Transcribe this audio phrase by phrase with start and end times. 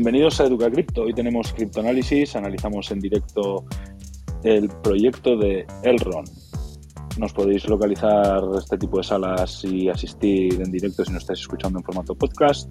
[0.00, 1.02] Bienvenidos a Educa Cripto.
[1.02, 3.66] Hoy tenemos criptoanálisis, analizamos en directo
[4.42, 6.24] el proyecto de Elron.
[7.20, 11.78] Nos podéis localizar este tipo de salas y asistir en directo si nos estáis escuchando
[11.78, 12.66] en formato podcast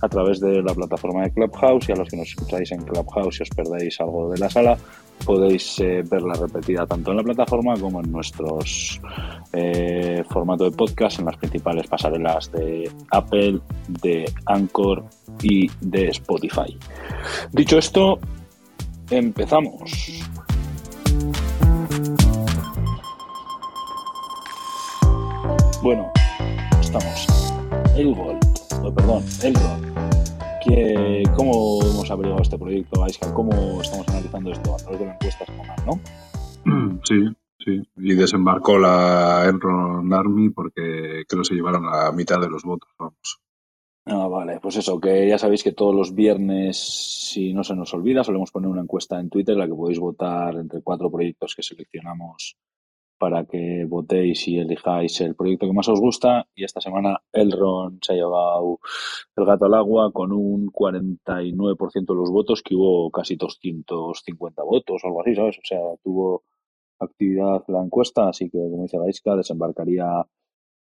[0.00, 3.40] a través de la plataforma de Clubhouse y a los que nos escucháis en Clubhouse
[3.40, 4.78] y os perdéis algo de la sala
[5.24, 9.00] podéis eh, verla repetida tanto en la plataforma como en nuestros
[9.52, 13.58] eh, formato de podcast en las principales pasarelas de Apple,
[13.88, 15.04] de Anchor
[15.42, 16.78] y de Spotify.
[17.50, 18.20] Dicho esto,
[19.10, 20.22] empezamos.
[25.82, 26.10] Bueno,
[26.80, 27.26] estamos.
[27.96, 28.44] El Gold,
[28.82, 29.88] oh, perdón, el Gold
[31.36, 33.32] ¿Cómo hemos averiguado este proyecto, Aisha?
[33.32, 34.74] ¿Cómo estamos analizando esto?
[34.74, 35.44] A través de la encuesta
[35.86, 36.00] ¿no?
[37.04, 37.24] Sí,
[37.64, 37.82] sí.
[37.96, 42.90] Y desembarcó la Enron Army porque creo que se llevaron la mitad de los votos,
[42.98, 43.40] vamos.
[44.04, 47.94] Ah, vale, pues eso, que ya sabéis que todos los viernes, si no se nos
[47.94, 51.54] olvida, solemos poner una encuesta en Twitter en la que podéis votar entre cuatro proyectos
[51.54, 52.56] que seleccionamos
[53.18, 56.46] para que votéis y elijáis el proyecto que más os gusta.
[56.54, 58.80] Y esta semana Elron se ha llevado
[59.36, 65.02] el gato al agua con un 49% de los votos, que hubo casi 250 votos
[65.02, 65.58] o algo así, ¿sabes?
[65.58, 66.44] O sea, tuvo
[67.00, 70.26] actividad la encuesta, así que, como dice Gaiska, desembarcaría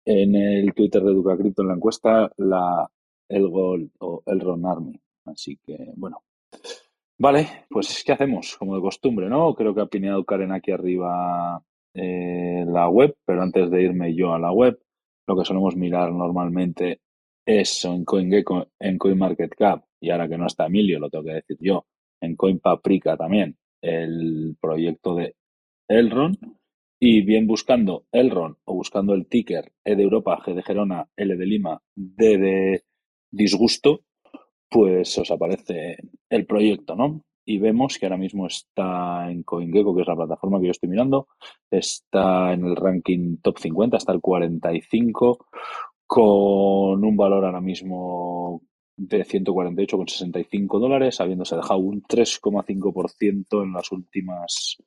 [0.05, 2.89] en el Twitter de Educa Crypto en la encuesta la
[3.29, 5.01] el Gold o Elron Army.
[5.25, 6.23] Así que, bueno.
[7.19, 8.57] Vale, pues ¿qué hacemos?
[8.59, 9.55] Como de costumbre, ¿no?
[9.55, 11.63] Creo que ha pineado Karen aquí arriba
[11.97, 14.79] eh, la web, pero antes de irme yo a la web,
[15.27, 17.01] lo que solemos mirar normalmente
[17.47, 21.57] es en CoinGecko, en CoinMarketCap, y ahora que no está Emilio, lo tengo que decir
[21.61, 21.87] yo,
[22.21, 25.37] en CoinPaprika también, el proyecto de
[25.89, 26.37] Elron,
[27.01, 31.37] y bien buscando Elron o buscando el ticker E de Europa, G de Gerona, L
[31.37, 32.85] de Lima, D de
[33.31, 34.03] disgusto,
[34.69, 35.99] pues os aparece
[36.29, 37.23] el proyecto, ¿no?
[37.47, 40.89] Y vemos que ahora mismo está en CoinGecko, que es la plataforma que yo estoy
[40.89, 41.29] mirando,
[41.71, 45.47] está en el ranking top 50, está el 45,
[46.07, 48.63] con un valor ahora mismo
[48.97, 54.83] de 148,65 dólares, habiéndose dejado un 3,5% en las últimas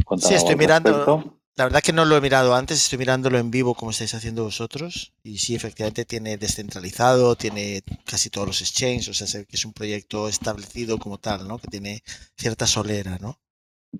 [0.05, 0.29] contar.
[0.29, 1.39] Sí, estoy mirando.
[1.55, 4.43] La verdad que no lo he mirado antes, estoy mirándolo en vivo como estáis haciendo
[4.43, 5.13] vosotros.
[5.21, 9.73] Y sí, efectivamente tiene descentralizado, tiene casi todos los exchanges, o sea, que es un
[9.73, 11.59] proyecto establecido como tal, ¿no?
[11.59, 12.01] Que tiene
[12.35, 13.39] cierta solera, ¿no?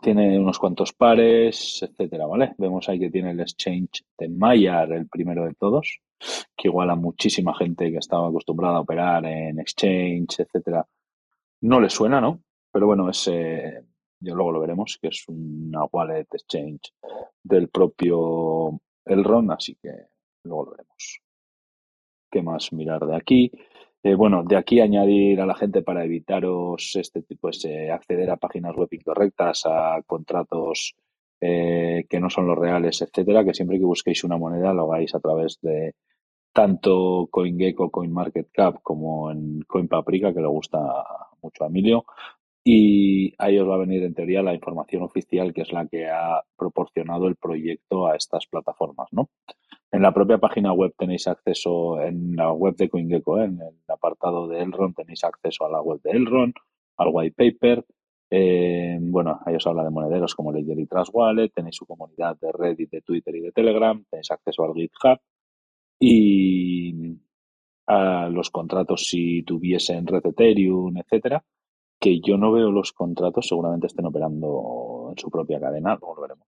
[0.01, 2.55] Tiene unos cuantos pares, etcétera, ¿vale?
[2.57, 5.99] Vemos ahí que tiene el exchange de Mayar, el primero de todos
[6.55, 10.85] que igual a muchísima gente que estaba acostumbrada a operar en exchange, etcétera,
[11.61, 12.41] no le suena, ¿no?
[12.71, 13.85] Pero bueno, ese,
[14.19, 16.93] yo luego lo veremos, que es una wallet exchange
[17.43, 19.91] del propio Elrond, así que
[20.43, 21.21] luego lo veremos.
[22.31, 23.51] ¿Qué más mirar de aquí?
[24.05, 28.75] Eh, bueno, de aquí añadir a la gente para evitaros este tipo, acceder a páginas
[28.75, 30.95] web incorrectas, a contratos
[31.39, 35.15] eh, que no son los reales, etcétera, que siempre que busquéis una moneda lo hagáis
[35.15, 35.95] a través de
[36.53, 40.79] tanto CoinGecko, CoinMarketCap como en CoinPaprika, que le gusta
[41.41, 42.05] mucho a Emilio.
[42.63, 46.09] Y ahí os va a venir en teoría la información oficial, que es la que
[46.09, 49.29] ha proporcionado el proyecto a estas plataformas, ¿no?
[49.93, 53.45] En la propia página web tenéis acceso, en la web de CoinGecko, ¿eh?
[53.45, 56.51] en el apartado de Elron, tenéis acceso a la web de Elron,
[56.97, 57.85] al white paper.
[58.31, 62.35] Eh, bueno, ahí os habla de monederos como Ledger y Trust Wallet, tenéis su comunidad
[62.39, 65.19] de Reddit, de Twitter y de Telegram, tenéis acceso al GitHub
[65.99, 67.15] y
[67.85, 71.45] a los contratos si tuviesen Red Ethereum, etcétera,
[71.99, 76.21] que yo no veo los contratos, seguramente estén operando en su propia cadena, luego lo
[76.23, 76.47] veremos.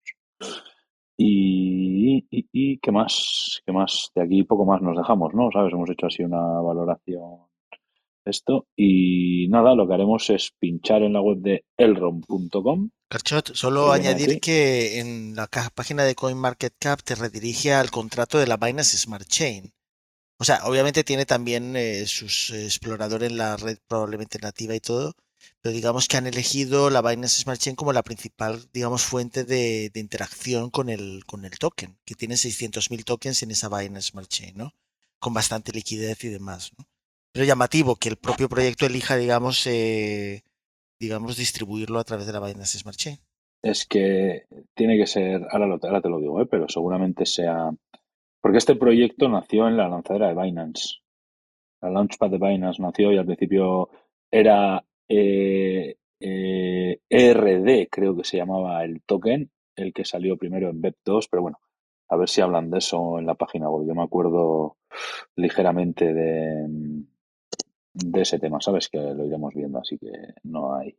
[1.16, 1.85] Y,
[2.30, 5.50] y, y, qué más, qué más, de aquí poco más nos dejamos, ¿no?
[5.52, 5.74] ¿Sabes?
[5.74, 7.46] Hemos hecho así una valoración
[8.26, 12.90] esto y nada, lo que haremos es pinchar en la web de elrom.com.
[13.08, 18.58] Carchot, solo añadir que en la página de CoinMarketCap te redirige al contrato de la
[18.58, 19.72] Binance Smart Chain.
[20.40, 25.14] O sea, obviamente tiene también eh, sus exploradores en la red probablemente nativa y todo,
[25.66, 29.90] pero digamos que han elegido la Binance Smart Chain como la principal, digamos, fuente de,
[29.96, 34.56] interacción con el, con el token, que tiene 600.000 tokens en esa Binance Smart Chain,
[34.56, 34.74] ¿no?
[35.18, 36.86] Con bastante liquidez y demás, ¿no?
[37.32, 40.44] Pero llamativo que el propio proyecto elija, digamos, eh,
[41.00, 43.18] digamos, distribuirlo a través de la Binance Smart Chain.
[43.64, 44.46] Es que
[44.76, 46.46] tiene que ser, ahora, lo, te lo digo, ¿eh?
[46.46, 47.72] pero seguramente sea...
[48.40, 50.98] Porque este proyecto nació en la lanzadera de Binance.
[51.82, 53.90] La Launchpad de Binance nació y al principio
[54.30, 60.82] era eh, eh, ERD, creo que se llamaba el token, el que salió primero en
[60.82, 61.60] BEP2, pero bueno,
[62.10, 63.88] a ver si hablan de eso en la página web.
[63.88, 64.78] Yo me acuerdo
[65.36, 66.68] ligeramente de,
[67.94, 68.90] de ese tema, ¿sabes?
[68.90, 70.12] Que lo iremos viendo, así que
[70.44, 70.98] no hay,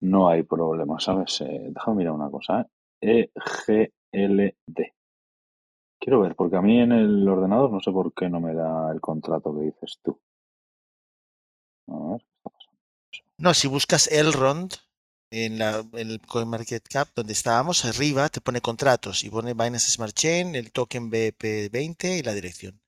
[0.00, 1.40] no hay problema, ¿sabes?
[1.42, 2.68] Eh, déjame mirar una cosa,
[3.00, 3.30] ¿eh?
[3.34, 4.92] EGLD.
[6.00, 8.90] Quiero ver, porque a mí en el ordenador no sé por qué no me da
[8.90, 10.18] el contrato que dices tú.
[11.88, 12.22] A ver.
[13.38, 14.74] No, si buscas Elrond
[15.30, 20.14] en, la, en el CoinMarketCap, donde estábamos, arriba te pone contratos y pone Binance Smart
[20.14, 22.80] Chain, el token BP20 y la dirección.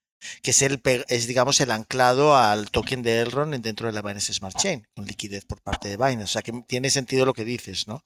[0.43, 4.33] Que es, el, es, digamos, el anclado al token de Elrond dentro de la Binance
[4.33, 6.25] Smart Chain, con liquidez por parte de Binance.
[6.25, 8.03] O sea que tiene sentido lo que dices, ¿no?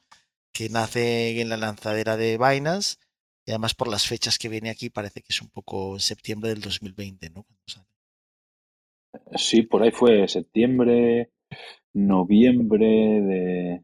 [0.52, 2.96] Que nace en la lanzadera de Binance
[3.46, 6.50] y además por las fechas que viene aquí parece que es un poco en septiembre
[6.50, 7.46] del 2020, ¿no?
[9.36, 11.30] Sí, por ahí fue septiembre,
[11.94, 13.82] noviembre de,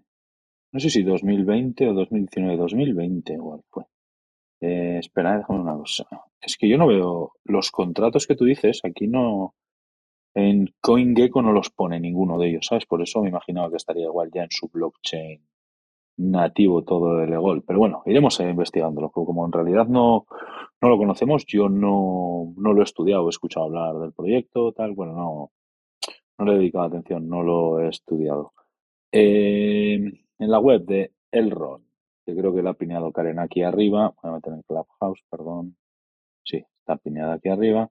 [0.72, 3.84] no sé si 2020 o 2019, 2020 igual fue.
[4.60, 6.06] Eh, espera, déjame una cosa.
[6.40, 9.54] Es que yo no veo los contratos que tú dices, aquí no,
[10.34, 12.86] en CoinGecko no los pone ninguno de ellos, ¿sabes?
[12.86, 15.42] Por eso me imaginaba que estaría igual ya en su blockchain
[16.18, 17.62] nativo todo de Legol.
[17.62, 19.10] Pero bueno, iremos investigándolo.
[19.10, 20.26] Como en realidad no,
[20.80, 24.94] no lo conocemos, yo no, no lo he estudiado, he escuchado hablar del proyecto, tal.
[24.94, 25.50] Bueno, no,
[26.38, 28.52] no le he dedicado atención, no lo he estudiado.
[29.12, 29.94] Eh,
[30.38, 31.84] en la web de Elrond,
[32.24, 35.76] que creo que la ha pineado Karen aquí arriba, voy a meter en Clubhouse, perdón.
[36.44, 37.90] Sí, está pineada aquí arriba.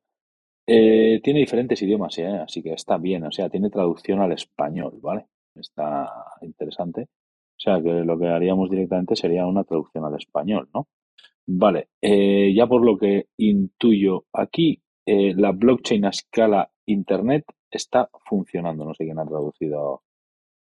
[0.66, 2.28] Eh, tiene diferentes idiomas, ¿eh?
[2.28, 5.28] así que está bien, o sea, tiene traducción al español, ¿vale?
[5.56, 6.10] Está
[6.42, 7.04] interesante.
[7.04, 10.88] O sea, que lo que haríamos directamente sería una traducción al español, ¿no?
[11.48, 18.86] Vale, eh, ya por lo que intuyo aquí, la blockchain a escala Internet está funcionando.
[18.86, 20.02] No sé quién ha traducido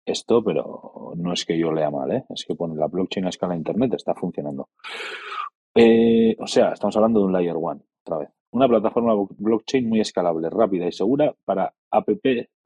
[0.05, 2.25] esto, pero no es que yo lea mal, ¿eh?
[2.29, 4.69] es que pone la blockchain a escala Internet está funcionando.
[5.75, 8.29] Eh, o sea, estamos hablando de un Layer One, otra vez.
[8.51, 12.09] Una plataforma blockchain muy escalable, rápida y segura para app,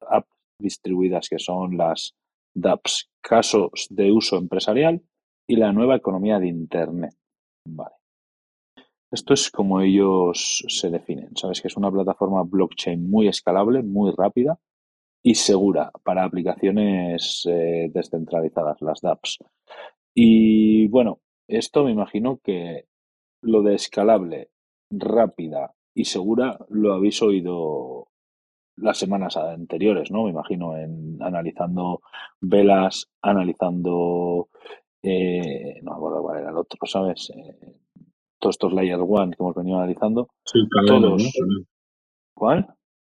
[0.01, 0.29] apps
[0.59, 2.15] distribuidas, que son las
[2.53, 5.01] dApps, casos de uso empresarial
[5.47, 7.13] y la nueva economía de Internet.
[7.65, 7.96] Vale.
[9.11, 11.35] Esto es como ellos se definen.
[11.35, 14.59] Sabes que es una plataforma blockchain muy escalable, muy rápida
[15.23, 19.39] y segura para aplicaciones eh, descentralizadas, las dApps.
[20.13, 22.85] Y bueno, esto me imagino que
[23.41, 24.49] lo de escalable,
[24.89, 28.07] rápida y segura lo habéis oído
[28.77, 30.23] las semanas anteriores, ¿no?
[30.23, 32.01] Me imagino, en analizando
[32.39, 34.49] velas, analizando,
[35.01, 37.31] eh, no me acuerdo cuál era el otro, ¿sabes?
[37.31, 37.75] Eh,
[38.39, 40.29] todos estos Layer One que hemos venido analizando.
[40.45, 41.23] Sí, cadena, todos.
[41.23, 41.65] ¿no?
[42.35, 42.67] ¿Cuál?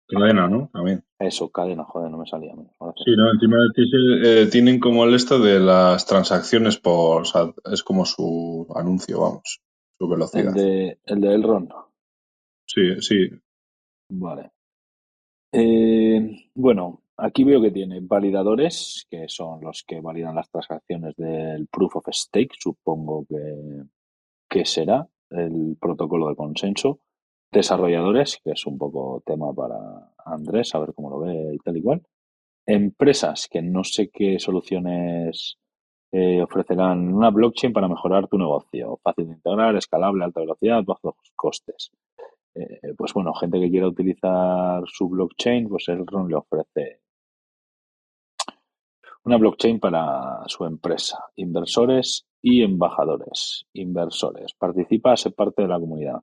[0.07, 0.69] Cadena, ¿no?
[0.73, 1.05] También.
[1.19, 2.53] Eso, cadena, joder, no me salía.
[2.55, 3.83] Sí, no, encima de ti
[4.25, 9.21] eh, tienen como el esto de las transacciones por, o sea, es como su anuncio,
[9.21, 9.61] vamos,
[9.99, 10.57] su velocidad.
[10.57, 11.71] El de, el de Elrond.
[12.67, 13.29] Sí, sí.
[14.11, 14.51] Vale.
[15.53, 21.69] Eh, bueno, aquí veo que tiene validadores, que son los que validan las transacciones del
[21.69, 23.85] Proof of Stake, supongo que,
[24.51, 26.99] que será el protocolo de consenso.
[27.53, 31.77] Desarrolladores, que es un poco tema para Andrés, a ver cómo lo ve y tal
[31.77, 32.03] y cual.
[32.67, 35.59] Empresas, que no sé qué soluciones
[36.13, 38.99] eh, ofrecerán una blockchain para mejorar tu negocio.
[39.03, 41.91] Fácil de integrar, escalable, alta velocidad, bajos costes.
[42.55, 47.01] Eh, pues bueno, gente que quiera utilizar su blockchain, pues Elrond le ofrece
[49.25, 51.25] una blockchain para su empresa.
[51.37, 53.67] Inversores y embajadores.
[53.75, 54.55] Inversores.
[54.55, 56.21] Participa, se parte de la comunidad.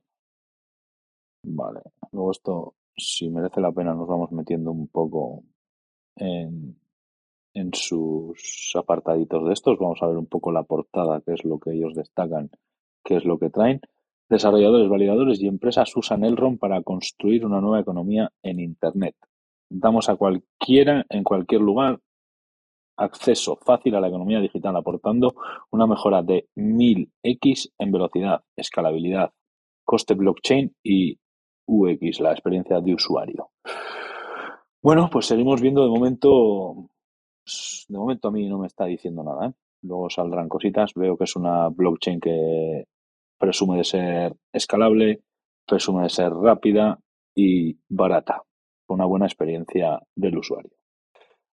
[1.44, 1.80] Vale.
[2.12, 5.44] Luego esto, si merece la pena, nos vamos metiendo un poco
[6.16, 6.76] en,
[7.54, 9.78] en sus apartaditos de estos.
[9.78, 12.50] Vamos a ver un poco la portada, que es lo que ellos destacan
[13.08, 13.80] qué es lo que traen.
[14.28, 19.16] Desarrolladores, validadores y empresas usan Elrond para construir una nueva economía en Internet.
[19.70, 22.00] Damos a cualquiera, en cualquier lugar,
[22.98, 25.34] acceso fácil a la economía digital, aportando
[25.70, 29.32] una mejora de 1000x en velocidad, escalabilidad,
[29.84, 31.18] coste blockchain y
[31.66, 33.50] UX, la experiencia de usuario.
[34.82, 36.90] Bueno, pues seguimos viendo de momento,
[37.88, 39.48] de momento a mí no me está diciendo nada.
[39.48, 39.52] ¿eh?
[39.82, 40.92] Luego saldrán cositas.
[40.94, 42.84] Veo que es una blockchain que
[43.38, 45.22] presume de ser escalable,
[45.66, 46.98] presume de ser rápida
[47.34, 48.42] y barata,
[48.86, 50.77] con una buena experiencia del usuario.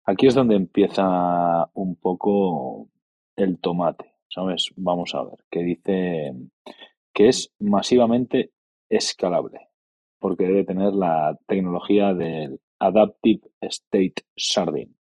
[0.07, 2.91] Aquí es donde empieza un poco
[3.37, 4.71] el tomate, ¿sabes?
[4.77, 6.35] Vamos a ver, que dice
[7.15, 8.53] que es masivamente
[8.91, 9.61] escalable,
[10.19, 14.95] porque debe tener la tecnología del Adaptive State Sharding.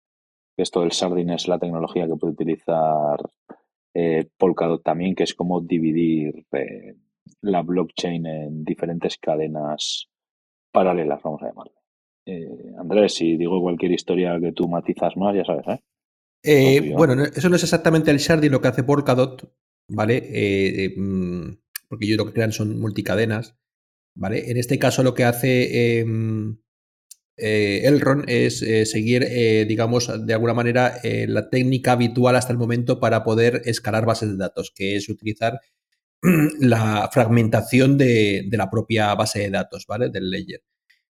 [0.56, 3.18] Esto del sharding es la tecnología que puede utilizar
[3.94, 6.94] eh, Polkadot también, que es como dividir eh,
[7.40, 10.09] la blockchain en diferentes cadenas
[10.71, 11.81] paralelas, vamos a llamarle.
[12.24, 12.48] Eh,
[12.78, 15.82] Andrés, si digo cualquier historia que tú matizas más, ya sabes, ¿eh?
[16.44, 19.52] eh bueno, eso no es exactamente el sharding lo que hace Polkadot,
[19.88, 20.92] ¿vale?
[20.96, 21.50] Mm,
[21.88, 23.56] porque yo lo que crean son multicadenas,
[24.14, 24.50] ¿vale?
[24.50, 26.58] En este caso lo que hace em,
[27.36, 29.26] Elrond es seguir,
[29.66, 34.36] digamos, de alguna manera la técnica habitual hasta el momento para poder escalar bases de
[34.36, 35.60] datos, que es utilizar
[36.60, 40.08] la fragmentación de, de, la propia base de datos, ¿vale?
[40.08, 40.62] Del ledger.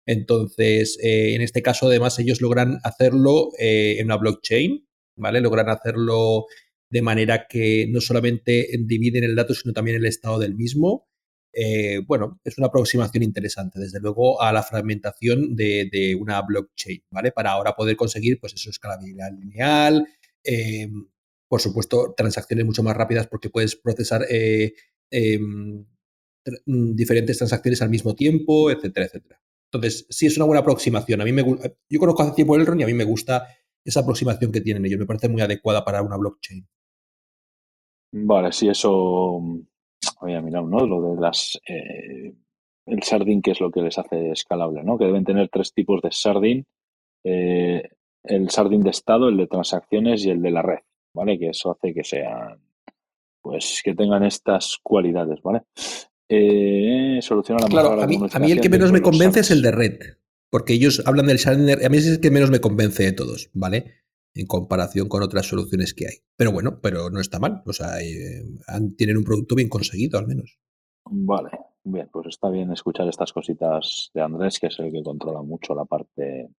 [0.05, 5.41] Entonces, eh, en este caso, además, ellos logran hacerlo eh, en una blockchain, ¿vale?
[5.41, 6.45] Logran hacerlo
[6.89, 11.07] de manera que no solamente dividen el dato, sino también el estado del mismo.
[11.53, 17.31] Eh, bueno, es una aproximación interesante, desde luego, a la fragmentación de, una blockchain, ¿vale?
[17.31, 20.05] Para ahora poder conseguir, pues, eso, escalabilidad lineal,
[21.47, 24.25] por supuesto, transacciones mucho más rápidas porque puedes procesar
[25.09, 25.85] em,
[26.65, 29.41] diferentes transacciones al mismo tiempo, etcétera, etcétera.
[29.75, 31.21] Entonces, sí es una buena aproximación.
[31.21, 33.47] A mí me yo conozco hace tiempo el RON y a mí me gusta
[33.83, 34.99] esa aproximación que tienen ellos.
[34.99, 36.65] Me parece muy adecuada para una blockchain.
[38.11, 39.41] Vale, sí, eso
[40.21, 40.85] había mirado, ¿no?
[40.85, 42.33] Lo de las eh,
[42.85, 44.97] el sardin, que es lo que les hace escalable, ¿no?
[44.97, 46.65] Que deben tener tres tipos de sardin.
[47.23, 47.89] Eh,
[48.23, 50.79] el sardin de estado, el de transacciones y el de la red,
[51.13, 51.37] ¿vale?
[51.37, 52.59] Que eso hace que sean,
[53.41, 55.63] pues, que tengan estas cualidades, ¿vale?
[56.27, 59.61] Eh, soluciona la claro, a mí, a mí el que menos me convence es el
[59.61, 59.99] de red,
[60.49, 63.49] porque ellos hablan del sharding, a mí es el que menos me convence de todos,
[63.53, 63.93] ¿vale?
[64.33, 66.15] En comparación con otras soluciones que hay.
[66.35, 68.43] Pero bueno, pero no está mal, o sea, eh,
[68.97, 70.59] tienen un producto bien conseguido al menos.
[71.05, 71.51] Vale,
[71.83, 75.75] bien, pues está bien escuchar estas cositas de Andrés, que es el que controla mucho
[75.75, 76.49] la parte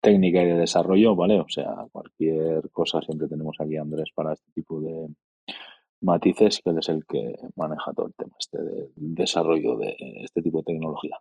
[0.00, 1.38] técnica y de desarrollo, ¿vale?
[1.38, 5.06] O sea, cualquier cosa siempre tenemos aquí a Andrés para este tipo de,
[6.02, 8.58] matices, que él es el que maneja todo el tema este
[8.96, 11.18] desarrollo de este tipo de tecnología.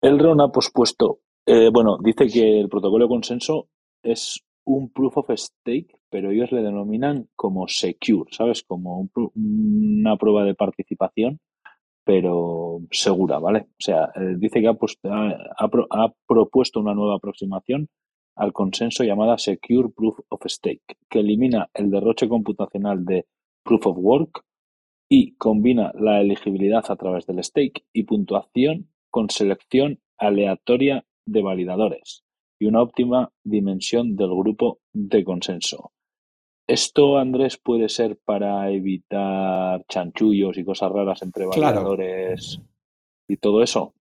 [0.00, 3.68] El RON ha pospuesto, eh, bueno, dice que el protocolo de consenso
[4.02, 8.62] es un proof of stake, pero ellos le denominan como secure, ¿sabes?
[8.62, 11.40] Como una prueba de participación,
[12.04, 13.60] pero segura, ¿vale?
[13.60, 17.88] O sea, eh, dice que ha propuesto una nueva aproximación
[18.36, 23.26] al consenso llamada Secure Proof of Stake, que elimina el derroche computacional de
[23.64, 24.44] Proof of Work
[25.08, 32.24] y combina la elegibilidad a través del stake y puntuación con selección aleatoria de validadores
[32.58, 35.92] y una óptima dimensión del grupo de consenso.
[36.66, 42.60] ¿Esto, Andrés, puede ser para evitar chanchullos y cosas raras entre validadores
[43.28, 43.94] y todo eso?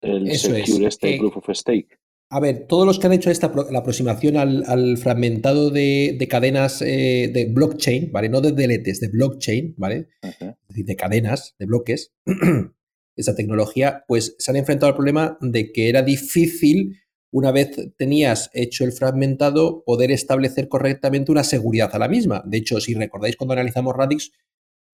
[0.00, 1.98] El secure este eh, proof of stake.
[2.30, 7.30] A ver, todos los que han hecho esta la aproximación al, fragmentado de, cadenas eh,
[7.32, 8.28] de blockchain, ¿vale?
[8.28, 10.08] No de deletes, de blockchain, ¿vale?
[10.22, 12.12] Es decir, de cadenas, de bloques,
[13.16, 18.50] esa tecnología, pues se han enfrentado al problema de que era difícil, una vez tenías
[18.52, 22.42] hecho el fragmentado, poder establecer correctamente una seguridad a la misma.
[22.44, 24.32] De hecho, si recordáis cuando analizamos Radix,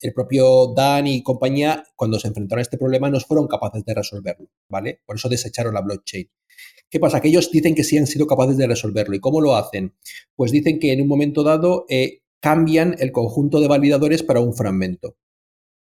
[0.01, 3.95] el propio Dan y compañía, cuando se enfrentaron a este problema, no fueron capaces de
[3.95, 5.01] resolverlo, ¿vale?
[5.05, 6.29] Por eso desecharon la blockchain.
[6.95, 7.21] ¿Qué pasa?
[7.21, 9.17] Que ellos dicen que sí han sido capaces de resolverlo.
[9.17, 9.97] ¿Y cómo lo hacen?
[10.37, 14.55] Pues dicen que en un momento dado eh, cambian el conjunto de validadores para un
[14.55, 15.17] fragmento.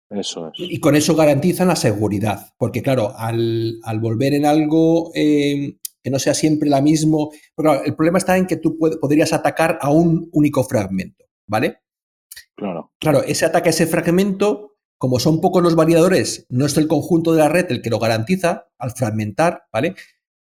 [0.09, 0.53] Eso es.
[0.57, 2.53] Y con eso garantizan la seguridad.
[2.57, 7.33] Porque, claro, al, volver en algo eh, que no sea siempre la mismo.
[7.83, 11.79] el problema está en que tú podrías atacar a un único fragmento, ¿vale?
[12.55, 12.93] Claro.
[13.01, 17.33] Claro, ese ataque a ese fragmento, como son pocos los validadores, no es el conjunto
[17.33, 19.95] de la red el que lo garantiza al fragmentar, ¿vale?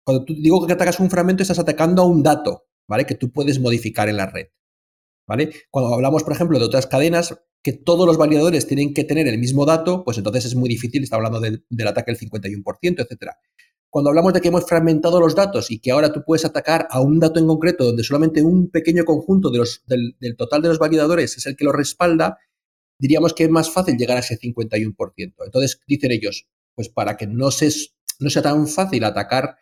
[0.04, 3.06] Cuando tú digo que atacas un fragmento, estás atacando a un dato, ¿vale?
[3.06, 4.49] Que tú puedes modificar en la red,
[5.26, 5.50] ¿vale?
[5.70, 7.34] Cuando hablamos, por ejemplo, de otras cadenas,
[7.64, 11.02] que todos los validadores tienen que tener el mismo dato, pues entonces es muy difícil,
[11.02, 12.62] está hablando del, ataque del 51%,
[12.99, 13.38] etcétera.
[13.88, 17.00] Cuando hablamos de que hemos fragmentado los datos y que ahora tú puedes atacar a
[17.00, 20.78] un dato en concreto donde solamente un pequeño conjunto de los, del, total de los
[20.78, 22.37] validadores es el que lo respalda,
[22.99, 25.34] diríamos que es más fácil llegar a ese 51%.
[25.46, 27.70] Entonces dicen ellos, pues para que no, se,
[28.18, 29.56] no sea tan fácil atacar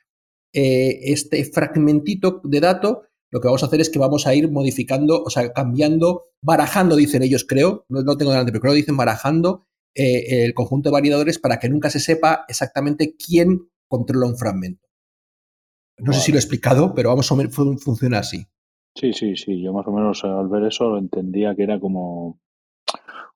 [0.52, 4.50] eh, este fragmentito de dato, lo que vamos a hacer es que vamos a ir
[4.50, 8.80] modificando, o sea, cambiando, barajando, dicen ellos, creo, no, lo tengo delante, pero creo que
[8.80, 14.26] dicen barajando eh, el conjunto de validadores para que nunca se sepa exactamente quién controla
[14.26, 14.86] un fragmento.
[15.98, 18.46] No sé si lo he explicado, pero vamos a ver, funciona así.
[18.94, 19.62] Sí, sí, sí.
[19.62, 22.40] Yo más o menos al ver eso lo entendía que era como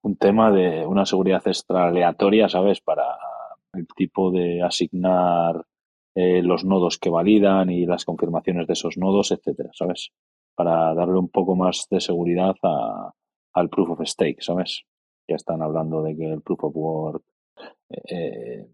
[0.02, 2.80] un tema de una seguridad extra aleatoria, ¿sabes?
[2.80, 3.04] Para
[3.73, 5.64] el tipo de asignar
[6.18, 10.12] eh, los nodos que validan y las confirmaciones de esos nodos, etcétera, ¿sabes?
[10.54, 13.12] Para darle un poco más de seguridad a,
[13.52, 14.85] al proof of stake, ¿sabes?
[15.28, 17.23] Ya están hablando de que el proof of work
[17.90, 18.66] eh,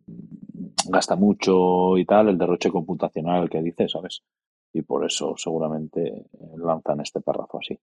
[0.89, 4.23] gasta mucho y tal, el derroche computacional que dice, ¿sabes?
[4.73, 7.77] Y por eso seguramente lanzan este párrafo así.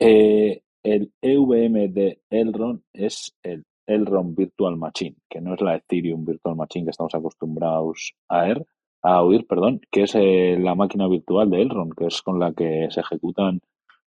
[0.00, 6.24] Eh, el EVM de Elrond es el Elrond Virtual Machine, que no es la Ethereum
[6.24, 8.66] Virtual Machine que estamos acostumbrados a ver,
[9.02, 12.52] a oír, perdón, que es eh, la máquina virtual de Elrond, que es con la
[12.52, 13.60] que se ejecutan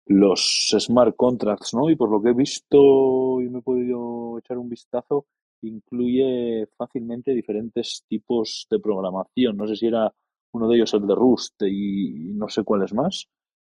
[0.06, 1.90] los smart contracts, ¿no?
[1.90, 5.26] Y por lo que he visto y me he podido echar un vistazo,
[5.62, 9.58] incluye fácilmente diferentes tipos de programación.
[9.58, 10.12] No sé si era
[10.52, 13.28] uno de ellos el de Rust y no sé cuál es más.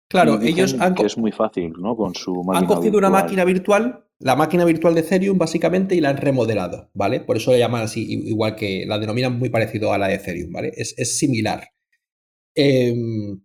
[0.08, 1.96] Claro, ellos han que es muy fácil, ¿no?
[1.96, 6.00] Con su máquina Han cogido una máquina virtual, la máquina virtual de Ethereum básicamente y
[6.00, 7.20] la han remodelado, ¿vale?
[7.20, 10.52] Por eso la llaman así, igual que la denominan muy parecido a la de Ethereum,
[10.52, 10.72] ¿vale?
[10.74, 11.68] Es, similar.
[12.54, 13.40] Em,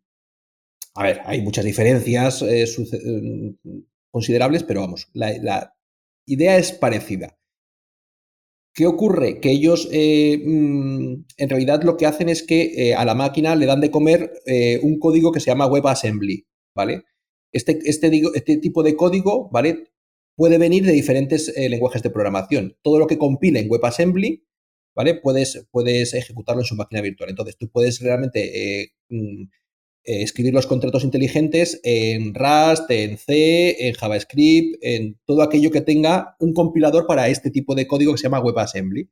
[0.95, 2.65] a ver, hay muchas diferencias eh,
[3.03, 3.57] em,
[4.11, 5.73] considerables, pero vamos, la,
[6.25, 7.37] idea es parecida.
[8.73, 9.41] ¿Qué ocurre?
[9.41, 13.55] Que ellos eh, mm, en realidad lo que hacen es que eh, a la máquina
[13.55, 14.31] le dan de comer
[14.81, 16.45] un código que se llama WebAssembly.
[16.75, 17.03] ¿vale?
[17.51, 19.90] Este, este, este tipo de código, ¿vale?
[20.35, 22.77] Puede venir de diferentes eh, lenguajes de programación.
[22.81, 24.43] Todo lo que compile en WebAssembly,
[24.95, 25.15] ¿vale?
[25.15, 27.29] Puedes, puedes ejecutarlo en su máquina virtual.
[27.29, 29.43] Entonces, tú puedes realmente eh, mm,
[30.05, 35.81] eh, escribir los contratos inteligentes en Rust, en C, en JavaScript, en todo aquello que
[35.81, 39.09] tenga un compilador para este tipo de código que se llama WebAssembly.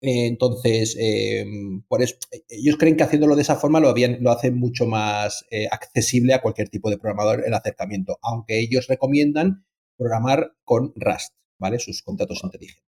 [0.00, 2.14] Entonces, em, eso,
[2.48, 3.92] ellos creen que haciéndolo de esa forma lo,
[4.30, 9.64] hacen mucho más accesible a cualquier tipo de programador el acercamiento, aunque ellos recomiendan
[9.98, 11.78] programar con Rust, ¿vale?
[11.78, 12.84] Sus contratos inteligentes.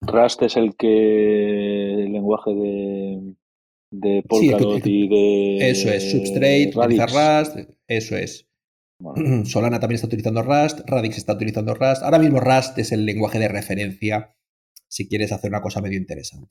[0.00, 3.34] Rust es el que el lenguaje de,
[3.90, 8.48] de Polkadot y de eso es Substrate, Rust, eso es.
[9.44, 12.02] Solana también está utilizando Rust, Radix está utilizando Rust.
[12.02, 14.34] Ahora mismo Rust es el lenguaje de referencia
[14.88, 16.50] si quieres hacer una cosa medio interesante.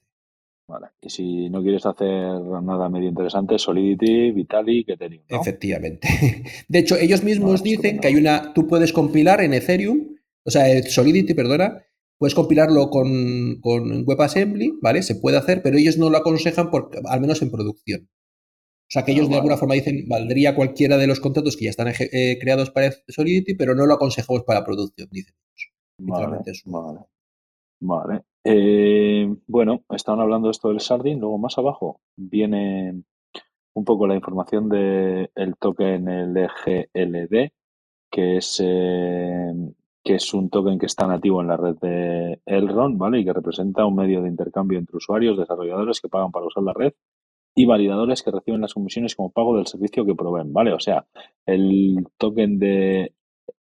[0.67, 0.87] Vale.
[1.01, 5.23] Y si no quieres hacer nada medio interesante, Solidity, Vitalik, Ethereum.
[5.27, 6.07] Efectivamente.
[6.67, 8.53] De hecho, ellos mismos dicen que hay una.
[8.53, 11.83] Tú puedes compilar en Ethereum, o sea, Solidity, perdona,
[12.17, 15.03] puedes compilarlo con, con WebAssembly, ¿vale?
[15.03, 18.09] Se puede hacer, pero ellos no lo aconsejan, por, al menos en producción.
[18.83, 21.65] O sea, que ellos ah, de alguna forma dicen, valdría cualquiera de los contratos que
[21.65, 25.73] ya están eh, creados para Solidity, pero no lo aconsejamos para producción, dicen ellos.
[26.65, 26.99] vale.
[27.79, 28.23] Vale.
[28.45, 33.03] Eh, bueno, estaban hablando esto del Sardin, luego más abajo viene
[33.73, 37.51] un poco la información del el token LGLD,
[38.11, 39.53] que es, eh,
[40.03, 43.19] que es un token que está nativo en la red de Elrond, ¿vale?
[43.19, 46.73] Y que representa un medio de intercambio entre usuarios, desarrolladores que pagan para usar la
[46.73, 46.93] red
[47.55, 50.73] y validadores que reciben las comisiones como pago del servicio que proveen, ¿vale?
[50.73, 51.05] O sea,
[51.45, 53.13] el token de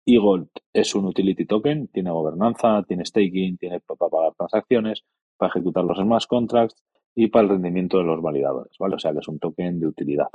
[0.07, 5.05] eGold es un utility token, tiene gobernanza, tiene staking, tiene para pagar transacciones,
[5.37, 6.83] para ejecutar los smart contracts
[7.15, 8.95] y para el rendimiento de los validadores, ¿vale?
[8.95, 10.29] O sea que es un token de utilidad.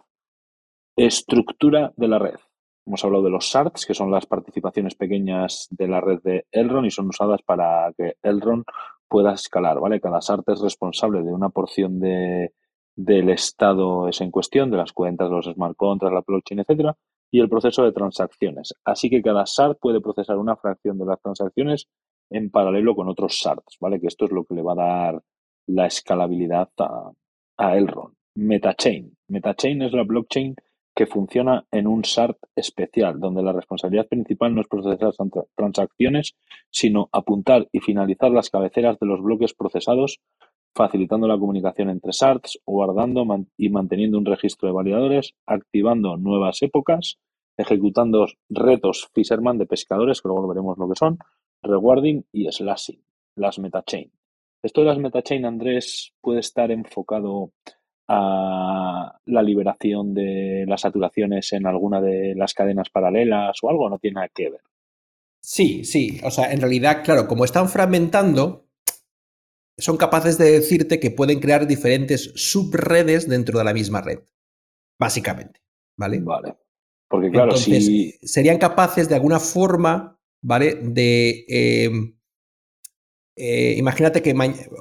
[0.95, 2.35] Estructura de la red.
[2.85, 6.87] Hemos hablado de los shards, que son las participaciones pequeñas de la red de Elrond
[6.87, 8.65] y son usadas para que Elrond
[9.07, 10.01] pueda escalar, ¿vale?
[10.01, 12.53] Cada shard es responsable de una porción de,
[12.95, 16.97] del estado es en cuestión, de las cuentas, los smart contracts, la blockchain, etcétera,
[17.31, 18.75] y el proceso de transacciones.
[18.83, 21.87] Así que cada SART puede procesar una fracción de las transacciones
[22.29, 23.99] en paralelo con otros SARTs, ¿vale?
[23.99, 25.23] Que esto es lo que le va a dar
[25.67, 27.11] la escalabilidad a,
[27.57, 28.13] a Elrond.
[28.35, 29.17] Metachain.
[29.27, 30.55] Metachain es la blockchain
[30.93, 35.13] que funciona en un SART especial, donde la responsabilidad principal no es procesar
[35.55, 36.35] transacciones,
[36.69, 40.19] sino apuntar y finalizar las cabeceras de los bloques procesados
[40.75, 43.25] facilitando la comunicación entre SARTs, guardando
[43.57, 47.17] y manteniendo un registro de validadores, activando nuevas épocas,
[47.57, 51.17] ejecutando retos Fisherman de pescadores, que luego veremos lo que son,
[51.61, 53.03] rewarding y slashing,
[53.35, 54.11] las metachain.
[54.63, 57.51] Esto de las metachain, Andrés, puede estar enfocado
[58.07, 63.99] a la liberación de las saturaciones en alguna de las cadenas paralelas o algo, no
[63.99, 64.61] tiene nada que ver.
[65.41, 66.19] Sí, sí.
[66.23, 68.65] O sea, en realidad, claro, como están fragmentando,
[69.77, 74.19] son capaces de decirte que pueden crear diferentes subredes dentro de la misma red.
[74.99, 75.61] Básicamente.
[75.97, 76.19] ¿Vale?
[76.19, 76.57] Vale.
[77.09, 78.11] Porque claro, Entonces, si...
[78.23, 80.75] serían capaces de alguna forma, ¿vale?
[80.75, 81.45] De.
[81.47, 81.91] eh,
[83.35, 84.33] eh, imagínate que.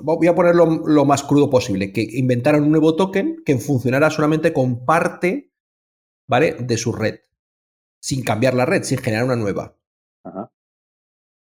[0.03, 4.53] Voy a ponerlo lo más crudo posible: que inventaran un nuevo token que funcionara solamente
[4.53, 5.53] con parte,
[6.29, 6.55] ¿vale?
[6.55, 7.21] De su red.
[8.01, 9.77] Sin cambiar la red, sin generar una nueva.
[10.25, 10.53] Ajá.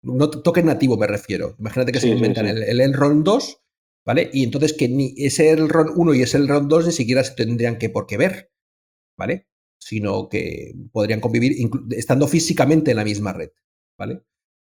[0.03, 1.57] No to- token nativo me refiero.
[1.59, 2.51] Imagínate que Sí, se inventan sí.
[2.53, 3.61] el, el Enron 2,
[4.07, 4.31] ¿vale?
[4.33, 7.79] Y entonces que ni ese Enron 1 y ese Enron 2 ni siquiera se tendrían
[7.79, 8.51] que por qué ver,
[9.19, 9.47] ¿vale?
[9.81, 11.53] Sino que podrían convivir
[11.91, 13.51] estando físicamente en la misma red,
[13.99, 14.23] ¿vale?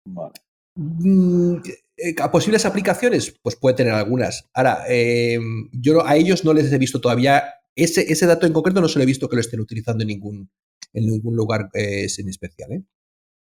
[0.06, 0.32] Vale.
[0.76, 1.56] Mm,
[1.96, 3.36] eh, ¿A posibles aplicaciones?
[3.42, 4.48] Pues puede tener algunas.
[4.54, 5.38] Ahora, eh,
[5.72, 7.44] yo a ellos no les he visto todavía,
[7.76, 10.08] ese, ese dato en concreto no se lo he visto que lo estén utilizando en
[10.08, 10.50] ningún,
[10.92, 12.82] en ningún lugar eh, en especial, ¿eh?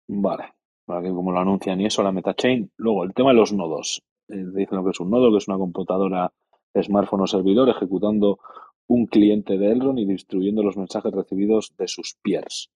[0.08, 0.55] Vale.
[0.86, 2.72] Como lo anuncian y eso, la metachain.
[2.78, 4.04] Luego, el tema de los nodos.
[4.28, 6.32] Eh, dicen lo que es un nodo, que es una computadora,
[6.80, 8.40] smartphone o servidor ejecutando
[8.88, 12.70] un cliente de Elrond y distribuyendo los mensajes recibidos de sus peers.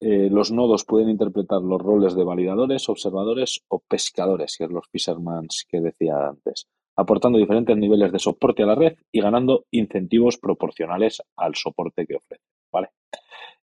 [0.00, 4.86] Eh, los nodos pueden interpretar los roles de validadores, observadores o pescadores, que es los
[4.88, 6.66] fishermans que decía antes,
[6.96, 12.16] aportando diferentes niveles de soporte a la red y ganando incentivos proporcionales al soporte que
[12.16, 12.44] ofrece.
[12.70, 12.90] ¿vale?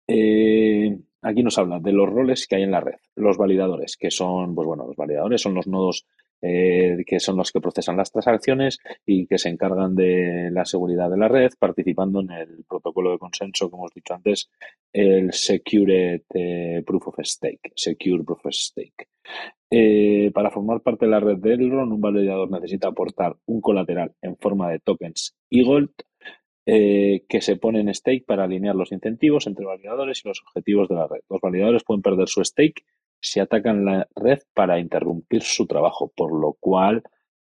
[0.08, 3.00] Eh, aquí nos habla de los roles que hay en la red.
[3.16, 6.06] Los validadores, que son, pues bueno, los validadores son los nodos
[6.40, 11.10] eh, que son los que procesan las transacciones y que se encargan de la seguridad
[11.10, 14.50] de la red, participando en el protocolo de consenso, como hemos dicho antes,
[14.94, 19.08] el Secured eh, Proof of Stake, Secure Proof of Stake.
[19.70, 24.14] Eh, para formar parte de la red de Elrond, un validador necesita aportar un colateral
[24.22, 25.90] en forma de tokens e-gold
[26.70, 30.90] eh, que se pone en stake para alinear los incentivos entre validadores y los objetivos
[30.90, 31.22] de la red.
[31.30, 32.84] Los validadores pueden perder su stake
[33.22, 37.04] si atacan la red para interrumpir su trabajo, por lo cual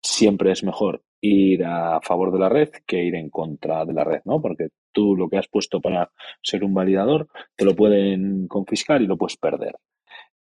[0.02, 4.04] siempre es mejor ir a favor de la red que ir en contra de la
[4.04, 4.41] red, ¿no?
[4.41, 9.06] Porque tú lo que has puesto para ser un validador te lo pueden confiscar y
[9.06, 9.76] lo puedes perder.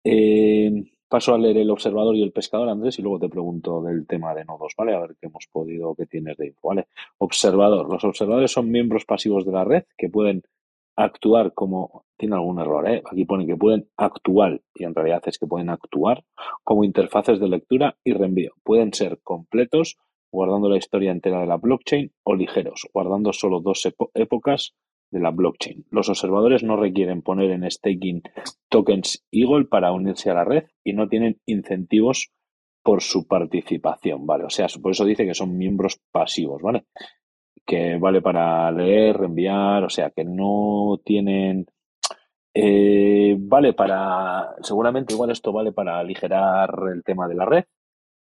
[0.03, 0.71] Eh,
[1.09, 4.33] paso a leer el observador y el pescador, Andrés, y luego te pregunto del tema
[4.35, 4.95] de nodos, ¿vale?
[4.95, 6.87] A ver qué hemos podido, qué tienes de info, ¿vale?
[7.17, 7.89] Observador.
[7.89, 10.43] Los observadores son miembros pasivos de la red que pueden
[10.95, 13.01] actuar como, tiene algún error, ¿eh?
[13.11, 16.23] Aquí pone que pueden actuar, y en realidad es que pueden actuar
[16.63, 18.53] como interfaces de lectura y reenvío.
[18.63, 19.97] Pueden ser completos,
[20.31, 24.75] guardando la historia entera de la blockchain, o ligeros, guardando solo dos épocas
[25.11, 25.85] de la blockchain.
[25.89, 28.21] Los observadores no requieren poner en staking
[28.69, 32.31] tokens Eagle para unirse a la red y no tienen incentivos
[32.83, 34.45] por su participación, ¿vale?
[34.45, 36.85] O sea, por eso dice que son miembros pasivos, ¿vale?
[37.65, 41.65] Que vale para leer, reenviar, o sea, que no tienen...
[42.53, 44.55] eh, vale para...
[44.61, 47.65] Seguramente igual esto vale para aligerar el tema de la red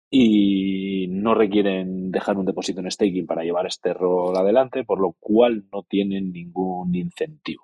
[0.09, 5.13] y no requieren dejar un depósito en staking para llevar este rol adelante, por lo
[5.19, 7.63] cual no tienen ningún incentivo.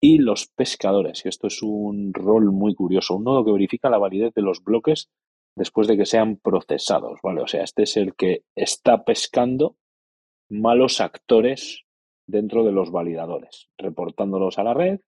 [0.00, 3.98] Y los pescadores, que esto es un rol muy curioso, un nodo que verifica la
[3.98, 5.10] validez de los bloques
[5.56, 7.40] después de que sean procesados, ¿vale?
[7.40, 9.76] O sea, este es el que está pescando
[10.48, 11.84] malos actores
[12.26, 15.00] dentro de los validadores, reportándolos a la red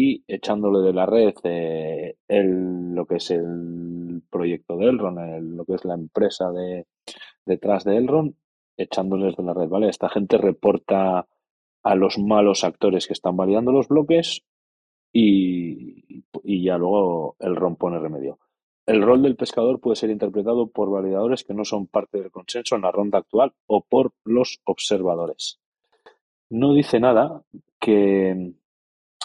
[0.00, 5.56] y echándole de la red eh, el, lo que es el proyecto de Elrond, el-
[5.56, 6.86] lo que es la empresa de,
[7.44, 8.34] detrás de Elrond,
[8.76, 9.88] echándoles de la red, ¿vale?
[9.88, 11.26] Esta gente reporta
[11.82, 14.42] a los malos actores que están validando los bloques
[15.12, 18.38] y, y ya luego Elrond pone remedio.
[18.86, 22.76] El rol del pescador puede ser interpretado por validadores que no son parte del consenso
[22.76, 25.60] en la ronda actual o por los observadores.
[26.50, 27.42] No dice nada
[27.80, 28.52] que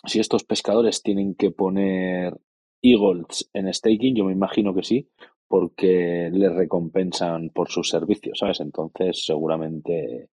[0.05, 2.37] si estos pescadores tienen que poner
[2.81, 5.09] eagles en staking, yo me imagino que sí,
[5.47, 8.59] porque les recompensan por sus servicios, ¿sabes?
[8.59, 10.29] Entonces seguramente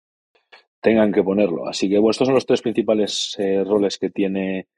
[0.81, 1.68] tengan que ponerlo.
[1.68, 4.68] Así que bueno, estos son los tres principales eh, roles que tiene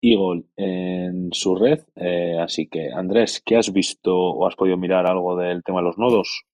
[0.00, 1.80] Eagle en su red.
[1.96, 5.86] Eh, así que Andrés, ¿qué has visto o has podido mirar algo del tema de
[5.86, 6.44] los nodos?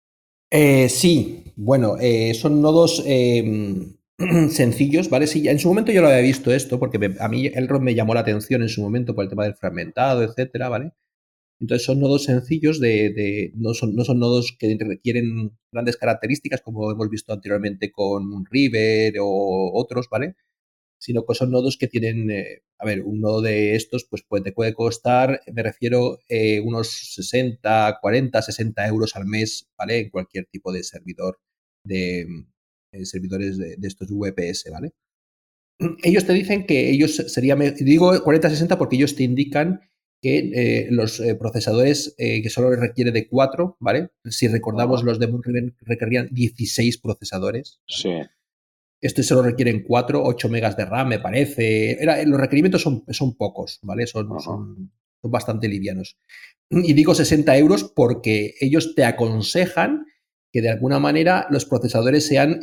[0.51, 3.43] Eh, sí, bueno, eh, son nodos eh,
[4.51, 5.27] sencillos, ¿vale?
[5.27, 7.95] Sí, en su momento yo lo había visto esto, porque a mí el ROM me
[7.95, 10.93] llamó la atención en su momento por el tema del fragmentado, etcétera, ¿vale?
[11.61, 16.63] Entonces son nodos sencillos de, de- no, son, no son nodos que requieren grandes características
[16.63, 20.37] como hemos visto anteriormente con River o otros, ¿vale?
[20.99, 24.53] sino que son nodos que tienen, eh, a ver, un nodo de estos pues puede,
[24.53, 29.99] puede costar, me refiero, eh, unos 60, 40, 60 euros al mes, ¿vale?
[30.01, 31.39] En cualquier tipo de servidor
[31.85, 32.27] de
[33.05, 34.93] servidores de, de estos VPS, ¿vale?
[36.03, 39.81] Ellos te dicen que ellos sería, digo 40-60 porque ellos te indican
[40.25, 44.09] que eh, los eh, procesadores eh, que solo requiere de 4, ¿vale?
[44.25, 47.83] Si recordamos, los de Moonriver requerían 16 procesadores.
[47.87, 48.11] Sí.
[49.03, 52.03] Este solo requieren 4, 8 megas de RAM, me parece.
[52.03, 54.07] Era, los requerimientos son, son pocos, ¿vale?
[54.07, 56.17] Son, son, son, bastante livianos.
[56.71, 60.07] Y digo 60 euros porque ellos te aconsejan
[60.55, 62.61] que de alguna manera los procesadores sean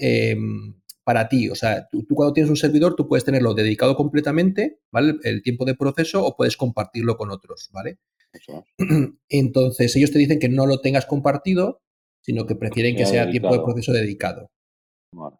[1.03, 1.49] para ti.
[1.49, 5.15] O sea, tú, tú, cuando tienes un servidor, tú puedes tenerlo dedicado completamente, ¿vale?
[5.23, 7.99] El tiempo de proceso o puedes compartirlo con otros, ¿vale?
[8.31, 8.65] Eso.
[9.29, 11.81] Entonces, ellos te dicen que no lo tengas compartido,
[12.21, 13.31] sino que prefieren que sea dedicado.
[13.31, 14.51] tiempo de proceso dedicado.
[15.13, 15.35] Vale.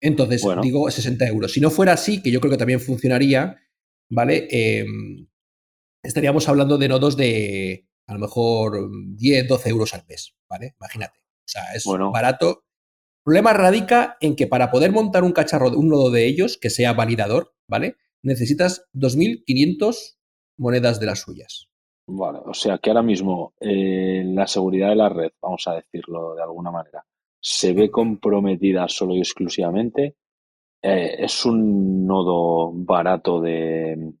[0.00, 0.62] Entonces, bueno.
[0.62, 1.52] digo 60 euros.
[1.52, 3.60] Si no fuera así, que yo creo que también funcionaría,
[4.10, 4.48] ¿vale?
[4.50, 4.86] Eh,
[6.02, 10.74] estaríamos hablando de nodos de a lo mejor 10, 12 euros al mes, ¿vale?
[10.80, 11.21] Imagínate.
[11.44, 12.10] O sea, es bueno.
[12.12, 12.64] barato
[13.22, 16.70] el problema radica en que para poder montar un cacharro, un nodo de ellos que
[16.70, 17.94] sea validador, ¿vale?
[18.20, 20.16] Necesitas 2.500
[20.58, 21.68] monedas de las suyas.
[22.08, 26.34] Vale, o sea que ahora mismo eh, la seguridad de la red, vamos a decirlo
[26.34, 27.06] de alguna manera,
[27.40, 30.16] se ve comprometida solo y exclusivamente.
[30.82, 34.14] Eh, es un nodo barato de,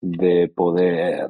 [0.00, 1.28] de poder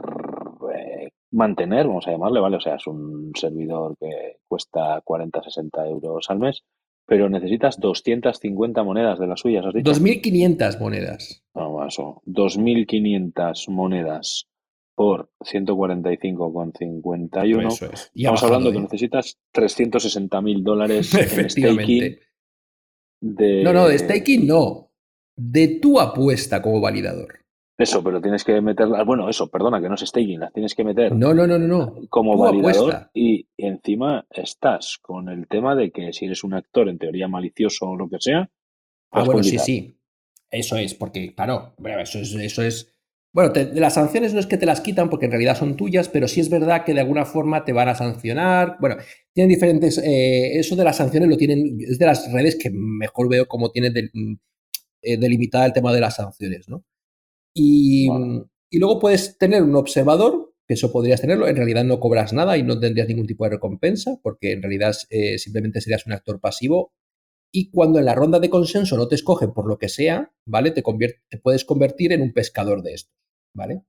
[1.36, 2.56] mantener, vamos a llamarle, ¿vale?
[2.56, 6.62] O sea, es un servidor que cuesta 40, 60 euros al mes
[7.06, 9.92] pero necesitas 250 monedas de las suyas, ¿has dicho?
[9.92, 11.44] 2.500 monedas.
[11.54, 12.20] No, eso.
[12.26, 14.48] 2.500 monedas
[14.96, 17.68] por 145,51.
[17.68, 18.10] Eso es.
[18.12, 22.18] Y Estamos hablando de que necesitas 360.000 dólares en staking.
[23.20, 23.62] De...
[23.62, 24.90] No, no, de staking no.
[25.36, 27.45] De tu apuesta como validador.
[27.78, 29.04] Eso, pero tienes que meterlas.
[29.04, 31.14] Bueno, eso, perdona, que no es staking, las tienes que meter.
[31.14, 31.66] No, no, no, no.
[31.66, 31.94] no.
[32.08, 32.90] Como tu validador.
[32.90, 33.10] Apuesta.
[33.12, 37.86] Y encima estás con el tema de que si eres un actor en teoría malicioso
[37.86, 38.50] o lo que sea.
[39.10, 39.98] Ah, bueno, sí, sí.
[40.50, 42.34] Eso es, porque, claro, eso es.
[42.34, 42.96] Eso es
[43.36, 46.08] bueno, te, las sanciones no es que te las quitan porque en realidad son tuyas,
[46.08, 48.78] pero sí es verdad que de alguna forma te van a sancionar.
[48.80, 48.96] Bueno,
[49.34, 49.98] tienen diferentes.
[49.98, 51.76] Eh, eso de las sanciones lo tienen.
[51.86, 54.10] Es de las redes que mejor veo cómo tiene del,
[55.02, 56.82] eh, delimitada el tema de las sanciones, ¿no?
[57.56, 58.50] Y, wow.
[58.70, 62.58] y, luego puedes tener un observador, que eso podrías tenerlo, en realidad no cobras nada
[62.58, 66.40] y no tendrías ningún tipo de recompensa, porque en realidad eh, simplemente serías un actor
[66.40, 66.92] pasivo.
[67.52, 70.72] Y cuando en la ronda de consenso no te escogen por lo que sea, ¿vale?
[70.72, 73.14] Te, te puedes convertir en un pescador de estos,
[73.54, 73.84] ¿vale?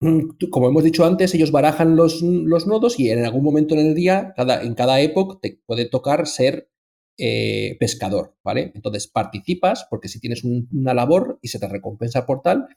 [0.00, 3.86] Mm, como hemos dicho antes, ellos barajan los, los, nodos y en algún momento en
[3.86, 6.68] el día, cada, en cada época, te puede tocar ser
[7.18, 8.72] eh, pescador, ¿vale?
[8.74, 12.68] Entonces participas porque si tienes un, una labor y se te recompensa por tal,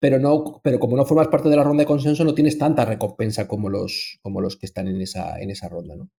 [0.00, 2.84] pero, no, pero como no formas parte de la ronda de consenso no tienes tanta
[2.84, 6.10] recompensa como los, como los que están en esa, en esa ronda, ¿no?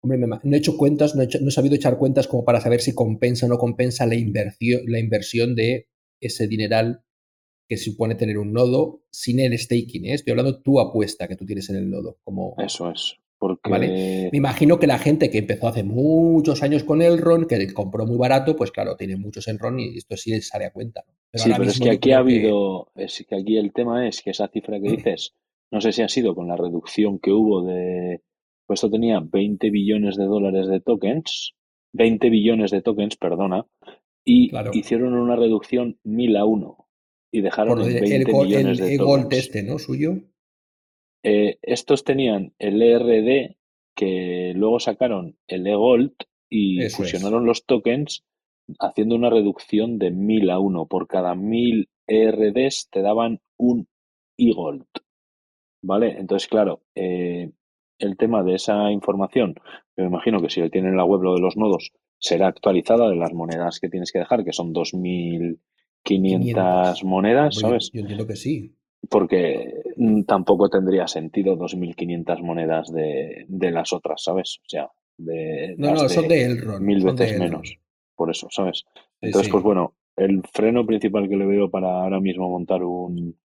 [0.00, 2.80] Hombre, no he hecho cuentas, no he, no he, sabido echar cuentas como para saber
[2.80, 5.88] si compensa o no compensa la inversión, la inversión de
[6.20, 7.02] ese dineral
[7.68, 10.06] que supone tener un nodo sin el staking.
[10.06, 10.14] ¿eh?
[10.14, 12.18] Estoy hablando de tu apuesta que tú tienes en el nodo.
[12.24, 13.18] Como, Eso es.
[13.38, 13.70] Porque...
[13.70, 14.28] ¿Vale?
[14.32, 18.16] Me imagino que la gente que empezó hace muchos años con Elrond, que compró muy
[18.16, 21.04] barato, pues claro, tiene muchos Elrond y esto sí les sale a cuenta.
[21.30, 23.04] Pero sí, pero es que aquí ha habido, que...
[23.04, 25.34] es que aquí el tema es que esa cifra que dices,
[25.70, 28.22] no sé si ha sido con la reducción que hubo de,
[28.66, 31.54] pues esto tenía 20 billones de dólares de tokens,
[31.92, 33.66] 20 billones de tokens, perdona,
[34.24, 34.70] y claro.
[34.74, 36.88] hicieron una reducción 1000 a 1
[37.32, 39.22] y dejaron Por en 20 el, millones el, de el tokens.
[39.22, 39.78] Gold este, ¿no?
[39.78, 40.18] Suyo.
[41.22, 43.56] Eh, estos tenían el ERD
[43.94, 46.12] que luego sacaron el eGold
[46.48, 48.24] y Eso fusionaron los tokens
[48.78, 50.86] haciendo una reducción de 1000 a 1.
[50.86, 53.88] Por cada 1000 ERDs te daban un
[54.36, 54.84] eGold.
[55.82, 56.18] ¿Vale?
[56.18, 57.50] Entonces, claro, eh,
[57.98, 59.56] el tema de esa información,
[59.96, 63.08] me imagino que si lo tienen en la web lo de los nodos, será actualizada
[63.08, 67.90] de las monedas que tienes que dejar, que son 2.500 monedas, ¿sabes?
[67.92, 68.77] Yo entiendo que sí
[69.08, 74.60] porque mm, tampoco tendría sentido 2.500 monedas de, de, las otras, ¿sabes?
[74.64, 76.84] O sea, de, no, no, de son de Elrond.
[76.84, 77.78] Mil veces menos.
[78.14, 78.84] Por eso, ¿sabes?
[79.20, 79.52] Entonces, sí, sí.
[79.52, 83.36] pues bueno, el freno principal que le veo para ahora mismo montar un,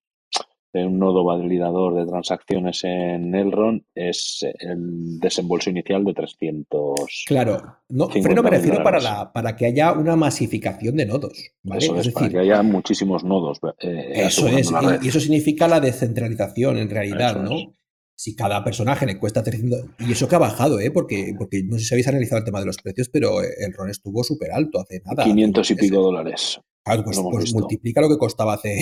[0.73, 7.25] un nodo validador de transacciones en Elrond es el desembolso inicial de 300.
[7.27, 11.51] Claro, no, freno me refiero para, la, para que haya una masificación de nodos.
[11.61, 11.83] ¿vale?
[11.83, 13.59] Eso es, es decir, para que haya muchísimos nodos.
[13.79, 17.57] Eh, eso es, y, y, eso significa la descentralización en realidad, eso ¿no?
[17.57, 17.67] Es.
[18.15, 19.85] Si cada personaje le cuesta 300.
[19.99, 20.91] Y eso que ha bajado, ¿eh?
[20.91, 23.89] Porque, porque no sé si habéis analizado el tema de los precios, pero el RON
[23.89, 25.23] estuvo súper alto hace nada.
[25.23, 26.59] 500 y pico dólares.
[26.83, 28.79] Claro, pues, pues multiplica lo que costaba hace.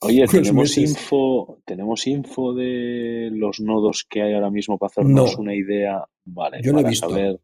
[0.00, 5.40] Oye, tenemos info, tenemos info de los nodos que hay ahora mismo para hacernos No.
[5.42, 6.04] una idea.
[6.24, 7.08] Vale, Yo no he para visto.
[7.08, 7.40] saber,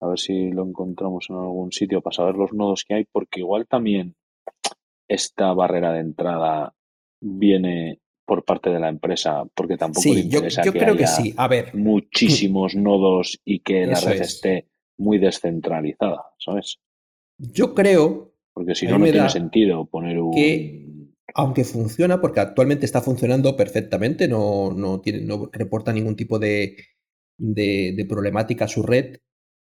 [0.00, 3.40] a ver si lo encontramos en algún sitio para saber los nodos que hay, porque
[3.40, 4.14] igual también
[5.08, 6.74] esta barrera de entrada
[7.20, 10.96] viene por parte de la empresa, porque tampoco le Sí, yo, interesa yo que creo
[10.96, 11.34] que haya sí.
[11.36, 14.34] A ver, muchísimos nodos y que la red es.
[14.34, 14.68] esté
[14.98, 16.78] muy descentralizada, ¿sabes?
[17.38, 20.32] yo creo, Porque si no, no tiene da sentido poner un...
[20.32, 20.87] que-
[21.34, 25.02] aunque funciona, porque actualmente está funcionando perfectamente, no, no,
[25.52, 26.76] reporta ningún tipo de,
[27.38, 29.18] de, problemática a su red,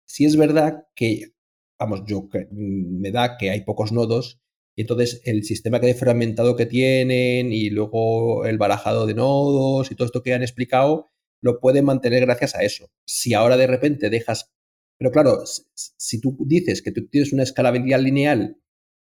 [0.07, 1.33] sí es verdad que,
[1.79, 4.41] vamos, yo que- me da que hay pocos nodos,
[4.77, 9.91] y entonces el sistema que de fragmentado que tienen y luego el barajado de nodos
[9.91, 11.11] y todo esto que han explicado,
[11.43, 12.91] lo pueden mantener gracias a eso.
[13.07, 14.53] Si ahora de repente dejas...
[14.99, 18.59] Pero claro, si tú dices que tú tienes una escalabilidad lineal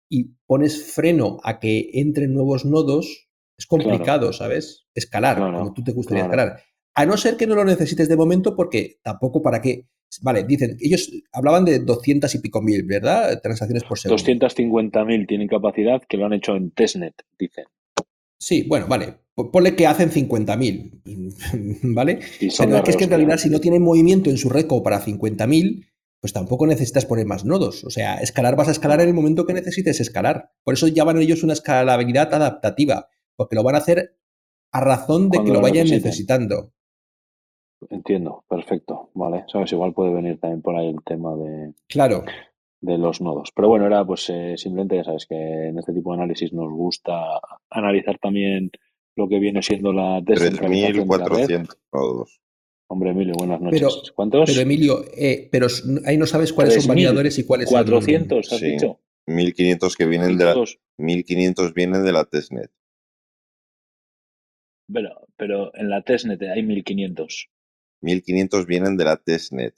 [0.10, 4.86] y pones freno a que entren nuevos nodos, es complicado, ¿sabes?
[4.94, 6.42] Escalar, Claro, como tú te gustaría claro.
[6.42, 6.64] escalar.
[6.94, 9.86] A no ser que no lo necesites de momento, porque tampoco para qué.
[10.22, 13.42] Vale, dicen, ellos hablaban de 200 y pico mil, ¿verdad?
[13.42, 14.24] Transacciones por segundo.
[14.24, 17.66] 250.000 tienen capacidad que lo han hecho en testnet, dicen.
[18.40, 19.16] Sí, bueno, vale.
[19.34, 21.02] Ponle que hacen 50.000,
[21.96, 22.20] ¿vale?
[22.40, 24.84] Pero es que, es que en realidad, si no tienen movimiento en su red como
[24.84, 25.86] para 50.000,
[26.26, 27.84] pues tampoco necesitas poner más nodos.
[27.84, 30.50] O sea, escalar vas a escalar en el momento que necesites escalar.
[30.64, 34.18] Por eso llaman ellos una escalabilidad adaptativa, porque lo van a hacer
[34.72, 36.10] a razón de Cuando que lo lo vayan necesiten.
[36.10, 36.72] necesitando.
[37.92, 39.12] Entiendo, perfecto.
[39.14, 42.24] Vale, sabes, igual puede venir también por ahí el tema de, Claro,
[42.82, 43.52] de los nodos.
[43.56, 46.72] Pero bueno, era pues eh, simplemente, ya sabes que en este tipo de análisis nos
[46.72, 48.72] gusta analizar también
[49.16, 51.48] lo que viene siendo la descentralización de la red.
[51.50, 52.42] 3.400 nodos.
[52.88, 53.80] Hombre, Emilio, buenas noches.
[53.82, 54.50] Pero- ¿Cuántos?
[54.50, 55.68] pero Emilio, eh, pero
[56.06, 57.78] ahí no sabes cuáles son 3.000, validadores y cuáles son.
[57.78, 58.72] 400, has Sí.
[58.72, 59.00] dicho.
[59.28, 60.80] 1.500 que vienen de la, Todos.
[60.98, 62.72] 1.500 vienen de la testnet.
[64.92, 67.50] Pero, pero en la testnet hay 1500.
[68.04, 69.76] 1.500 vienen de la testnet.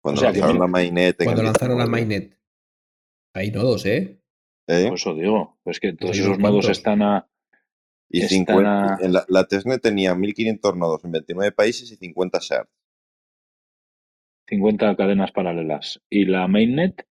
[0.00, 2.38] Cuando O sea, que lanzaron la mainnet Cuando lanzaron la 19, mainnet.
[3.34, 4.20] Hay nodos, ¿eh?
[4.68, 4.84] ¿eh?
[4.86, 7.28] Por eso digo, pues que todos hay esos nodos están a.
[8.08, 11.96] Y están 50, a- en la, la testnet tenía 1.500 nodos en 29 países y
[11.96, 12.70] 50 shards.
[14.48, 16.00] 50 cadenas paralelas.
[16.08, 17.06] ¿Y la mainnet?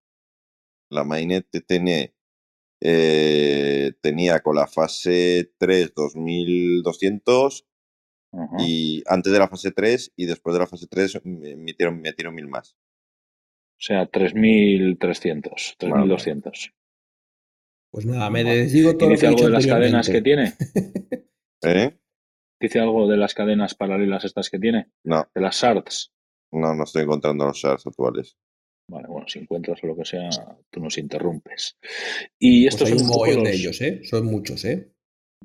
[0.91, 2.13] La mainnet tiene,
[2.79, 7.65] eh, tenía con la fase 3 2.200
[8.33, 8.57] Ajá.
[8.59, 12.35] y antes de la fase 3 y después de la fase 3 me- metieron, metieron
[12.35, 12.75] mil más.
[13.79, 16.71] O sea, 3.300, 3.200.
[17.93, 18.57] Pues nada, me Vale.
[18.57, 20.53] desdigo ¿Y todo lo dice que he algo dicho de las cadenas que tiene?
[21.63, 21.99] ¿Eh?
[22.59, 24.91] ¿Dice algo de las cadenas paralelas estas que tiene?
[25.05, 26.11] No, De las shards.
[26.51, 28.35] no, no estoy encontrando los shards actuales.
[28.89, 30.27] Vale, bueno, si encuentras o lo que sea,
[30.71, 31.77] tú nos interrumpes.
[32.39, 34.01] Y Pues estos hay son un mogollón de los- ellos, ¿eh?
[34.03, 34.91] Son muchos, ¿eh?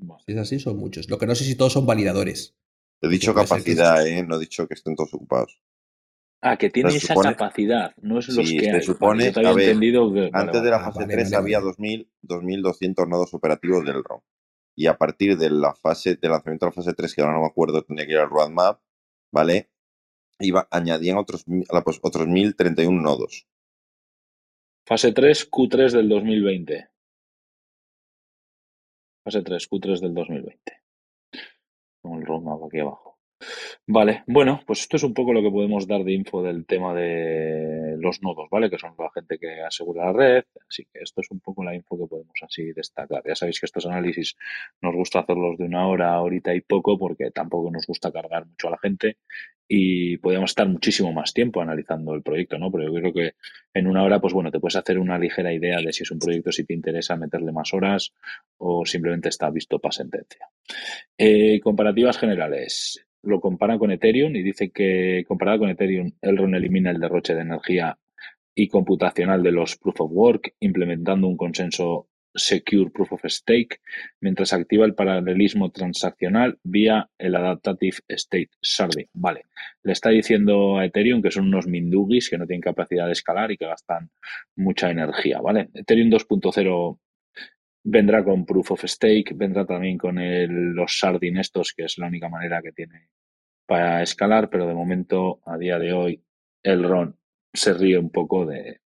[0.00, 0.22] Vale.
[0.26, 1.08] Si es así, son muchos.
[1.10, 2.56] Lo que no sé si todos son validadores.
[3.02, 4.24] He dicho que capacidad, ¿eh?
[4.24, 5.60] No he dicho que estén todos ocupados.
[6.40, 8.82] Ah, que tiene Se esa supone- capacidad, no es los Sí, que se hay.
[8.82, 10.30] Supone- había ver, entendido que.
[10.32, 10.60] Antes vale.
[10.62, 11.66] de la Ah, fase vale, 3 vale, había vale.
[11.66, 14.20] 2000, 2200 nodos operativos del ROM.
[14.76, 17.40] Y a partir de la fase de lanzamiento de la fase 3, que ahora no
[17.40, 18.80] me acuerdo, tenía que ir al roadmap,
[19.32, 19.70] ¿vale?
[20.38, 23.48] Iba, añadían otros, mi- a la- pues, otros 1031 nodos.
[24.86, 26.88] Fase 3, Q3 del 2020.
[29.24, 30.72] Fase 3, Q3 del 2020.
[32.00, 33.07] Con el roadmap aquí abajo.
[33.86, 36.94] Vale, bueno, pues esto es un poco lo que podemos dar de info del tema
[36.94, 38.68] de los nodos, ¿vale?
[38.68, 40.44] Que son la gente que asegura la red.
[40.68, 43.22] Así que esto es un poco la info que podemos así destacar.
[43.26, 44.36] Ya sabéis que estos análisis
[44.82, 48.68] nos gusta hacerlos de una hora, horita y poco, porque tampoco nos gusta cargar mucho
[48.68, 49.16] a la gente
[49.66, 52.70] y podríamos estar muchísimo más tiempo analizando el proyecto, ¿no?
[52.72, 53.34] Pero yo creo que
[53.74, 56.18] en una hora, pues bueno, te puedes hacer una ligera idea de si es un
[56.18, 58.12] proyecto, si te interesa meterle más horas
[58.56, 60.48] o simplemente está visto para sentencia.
[61.16, 63.07] Eh, comparativas generales.
[63.22, 67.42] Lo compara con Ethereum y dice que comparado con Ethereum, Elrond elimina el derroche de
[67.42, 67.98] energía
[68.54, 73.80] y computacional de los Proof of Work, implementando un consenso Secure Proof of Stake,
[74.20, 79.08] mientras activa el paralelismo transaccional vía el Adaptative State Sharding.
[79.12, 79.42] Vale,
[79.82, 83.50] le está diciendo a Ethereum que son unos mindugis que no tienen capacidad de escalar
[83.50, 84.10] y que gastan
[84.56, 85.68] mucha energía, ¿vale?
[85.74, 86.98] Ethereum 2.0
[87.84, 92.06] vendrá con Proof of Stake, vendrá también con el, los Sharding estos, que es la
[92.06, 93.08] única manera que tiene
[93.66, 96.22] para escalar, pero de momento, a día de hoy,
[96.62, 97.16] el RON
[97.52, 98.80] se ríe un poco de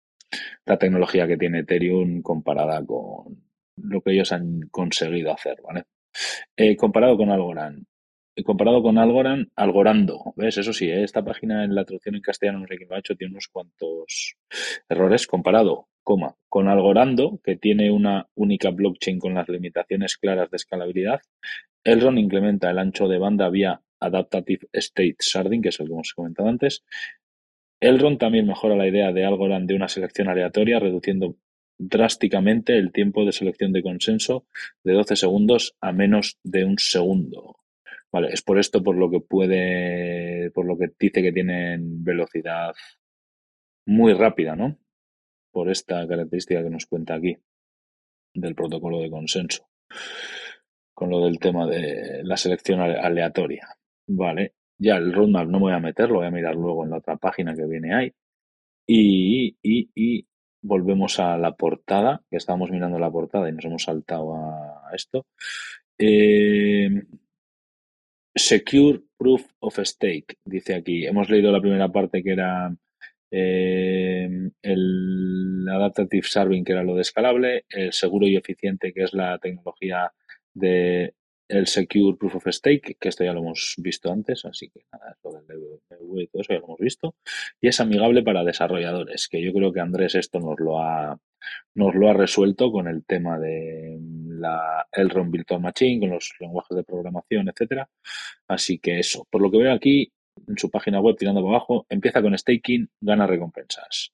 [0.64, 3.44] la tecnología que tiene Ethereum comparada con
[3.76, 5.84] lo que ellos han conseguido hacer, ¿vale?
[6.56, 7.84] Eh, comparado con Algorand.
[8.34, 10.56] Eh, Comparado con Algorand, Algorando, ¿ves?
[10.56, 11.04] Eso sí, ¿eh?
[11.04, 14.36] esta página en la traducción en castellano, no sé quién ha hecho, tiene unos cuantos
[14.88, 15.26] errores.
[15.26, 21.20] Comparado con Algorando, que tiene una única blockchain con las limitaciones claras de escalabilidad,
[21.84, 26.12] Elrond implementa el ancho de banda vía Adaptative State Sharding, que es el que hemos
[26.12, 26.84] comentado antes.
[27.80, 31.36] Elrond también mejora la idea de Algorand de una selección aleatoria, reduciendo
[31.78, 34.46] drásticamente el tiempo de selección de consenso
[34.84, 37.56] de 12 segundos a menos de un segundo.
[38.12, 42.74] Vale, es por esto por lo que puede, por lo que dice que tienen velocidad
[43.86, 44.78] muy rápida, ¿no?
[45.52, 47.36] Por esta característica que nos cuenta aquí
[48.34, 49.68] del protocolo de consenso,
[50.94, 53.68] con lo del tema de la selección aleatoria.
[54.06, 56.98] Vale, ya el roadmap no voy a meter, lo voy a mirar luego en la
[56.98, 58.12] otra página que viene ahí.
[58.86, 60.26] Y, y, y
[60.62, 65.26] volvemos a la portada, que estábamos mirando la portada y nos hemos saltado a esto.
[65.98, 66.88] Eh,
[68.34, 71.04] Secure Proof of Stake, dice aquí.
[71.06, 72.74] Hemos leído la primera parte que era
[73.32, 74.28] eh,
[74.62, 79.38] el Adaptative Serving, que era lo de escalable, el seguro y eficiente, que es la
[79.38, 80.12] tecnología
[80.52, 81.14] de
[81.48, 85.16] el Secure Proof of Stake, que esto ya lo hemos visto antes, así que nada,
[85.22, 87.14] lo del y todo eso ya lo hemos visto.
[87.60, 91.18] Y es amigable para desarrolladores, que yo creo que Andrés esto nos lo ha,
[91.74, 96.76] nos lo ha resuelto con el tema de la Elrond Virtual Machine, con los lenguajes
[96.76, 97.88] de programación, etcétera.
[98.48, 100.12] Así que eso, por lo que veo aquí,
[100.46, 104.12] en su página web tirando para abajo, empieza con staking, gana recompensas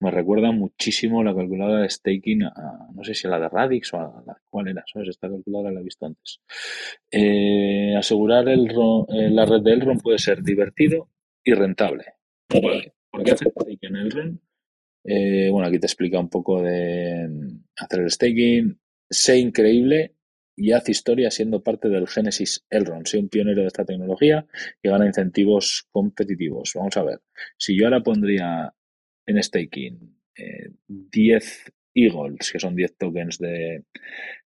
[0.00, 3.92] me recuerda muchísimo la calculadora de staking, a, no sé si a la de Radix
[3.92, 5.10] o a la cuál era, ¿sabes?
[5.10, 6.40] Esta calculadora la he visto antes.
[7.10, 11.10] Eh, asegurar el eh, la red de Elrond puede ser divertido
[11.44, 12.14] y rentable.
[12.48, 14.38] ¿Por qué hacer staking en Elrond?
[15.04, 18.80] Eh, bueno, aquí te explica un poco de mm, hacer el staking.
[19.08, 20.14] Sé increíble
[20.60, 23.06] y haz historia siendo parte del Genesis Elrond.
[23.06, 24.44] Sé un pionero de esta tecnología
[24.82, 26.72] y gana incentivos competitivos.
[26.74, 27.22] Vamos a ver.
[27.56, 28.74] Si yo ahora pondría
[29.26, 30.18] en staking
[30.86, 31.40] 10 eh,
[31.94, 33.84] Eagles, que son 10 tokens de,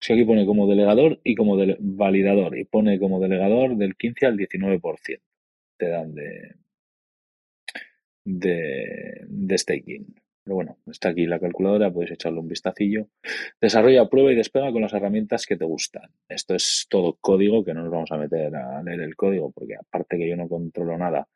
[0.00, 4.36] Si aquí pone como delegador y como validador, y pone como delegador del 15 al
[4.36, 5.20] 19%
[5.76, 6.54] te dan de,
[8.24, 10.14] de, staking.
[10.46, 13.08] Pero bueno, está aquí la calculadora, puedes echarle un vistacillo.
[13.60, 16.08] Desarrolla, prueba y despega con las herramientas que te gustan.
[16.28, 19.74] Esto es todo código, que no nos vamos a meter a leer el código, porque
[19.74, 21.26] aparte que yo no controlo nada,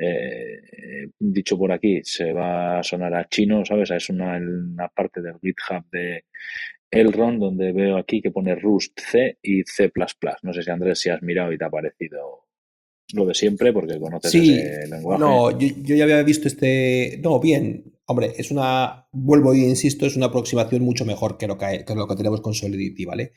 [0.00, 3.92] eh, dicho por aquí, se va a sonar a chino, ¿sabes?
[3.92, 6.24] Es una, una parte del GitHub de
[6.90, 9.92] Elrond, donde veo aquí que pone Rust C y C++.
[10.42, 12.48] No sé si Andrés, si has mirado y te ha parecido
[13.14, 15.20] lo de siempre, porque conoces ese lenguaje.
[15.20, 17.20] No, yo, ya había visto este.
[17.22, 17.84] No, bien.
[18.10, 19.06] Hombre, es una.
[19.12, 21.84] Vuelvo y insisto, es una aproximación mucho mejor que lo que,
[22.16, 23.34] tenemos con Solidity, ¿vale?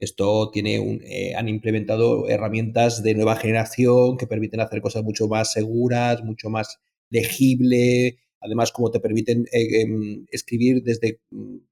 [0.00, 5.28] Esto tiene un, eh, han implementado herramientas de nueva generación que permiten hacer cosas mucho
[5.28, 8.18] más seguras, mucho más legible.
[8.40, 11.20] Además, como te permiten eh, em, escribir desde,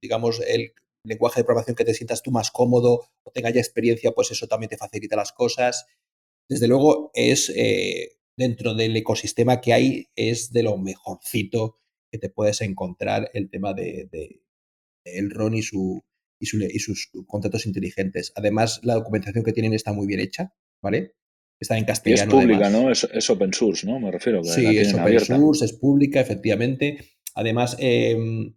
[0.01, 0.75] digamos, el
[1.05, 4.47] lenguaje de programación que te sientas tú más cómodo o tenga ya experiencia, pues eso
[4.47, 5.87] también te facilita las cosas.
[6.49, 11.81] Desde luego es, eh, dentro del ecosistema que hay, es de lo mejorcito
[12.15, 14.41] que te puedes encontrar el tema de, de,
[15.03, 16.05] el RON y, su,
[16.39, 18.33] y, sus contratos inteligentes.
[18.37, 21.17] Además, la documentación que tienen está muy bien hecha, ¿vale?
[21.59, 22.39] Está en castellano.
[22.39, 22.89] es pública, ¿no?
[22.93, 23.99] Es, open source, ¿no?
[23.99, 24.43] Me refiero.
[24.43, 26.99] Que sí, es open source, es pública, efectivamente.
[27.35, 28.55] Además, em,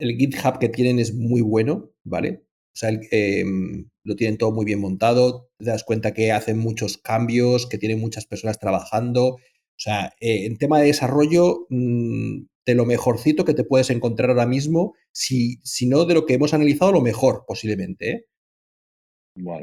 [0.00, 2.42] el GitHub que tienen es muy bueno, ¿vale?
[2.74, 6.98] O sea, em, lo tienen todo muy bien montado, te das cuenta que hacen muchos
[6.98, 9.34] cambios, que tienen muchas personas trabajando.
[9.34, 9.38] O
[9.76, 14.46] sea, eh, en tema de desarrollo, mm, de lo mejorcito que te puedes encontrar ahora
[14.46, 18.10] mismo, si, si no de lo que hemos analizado, lo mejor posiblemente.
[18.10, 18.26] ¿eh?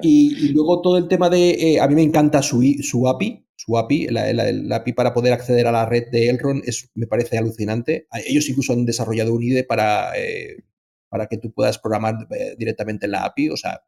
[0.01, 3.77] Y, luego todo el tema de, eh, a mí me encanta su, su API, su
[3.77, 8.07] API, la, API para poder acceder a la red de Elrond es, me parece alucinante.
[8.25, 10.63] Ellos incluso han desarrollado un IDE para, eh,
[11.09, 12.15] para que tú puedas programar
[12.57, 13.81] directamente en la API, o sea,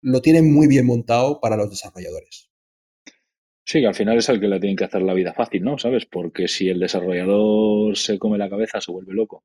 [0.00, 2.47] lo tienen muy bien montado para los desarrolladores.
[3.70, 5.76] Sí, que al final es el que le tienen que hacer la vida fácil, ¿no?
[5.76, 6.06] ¿Sabes?
[6.06, 9.44] Porque si el desarrollador se come la cabeza, se vuelve loco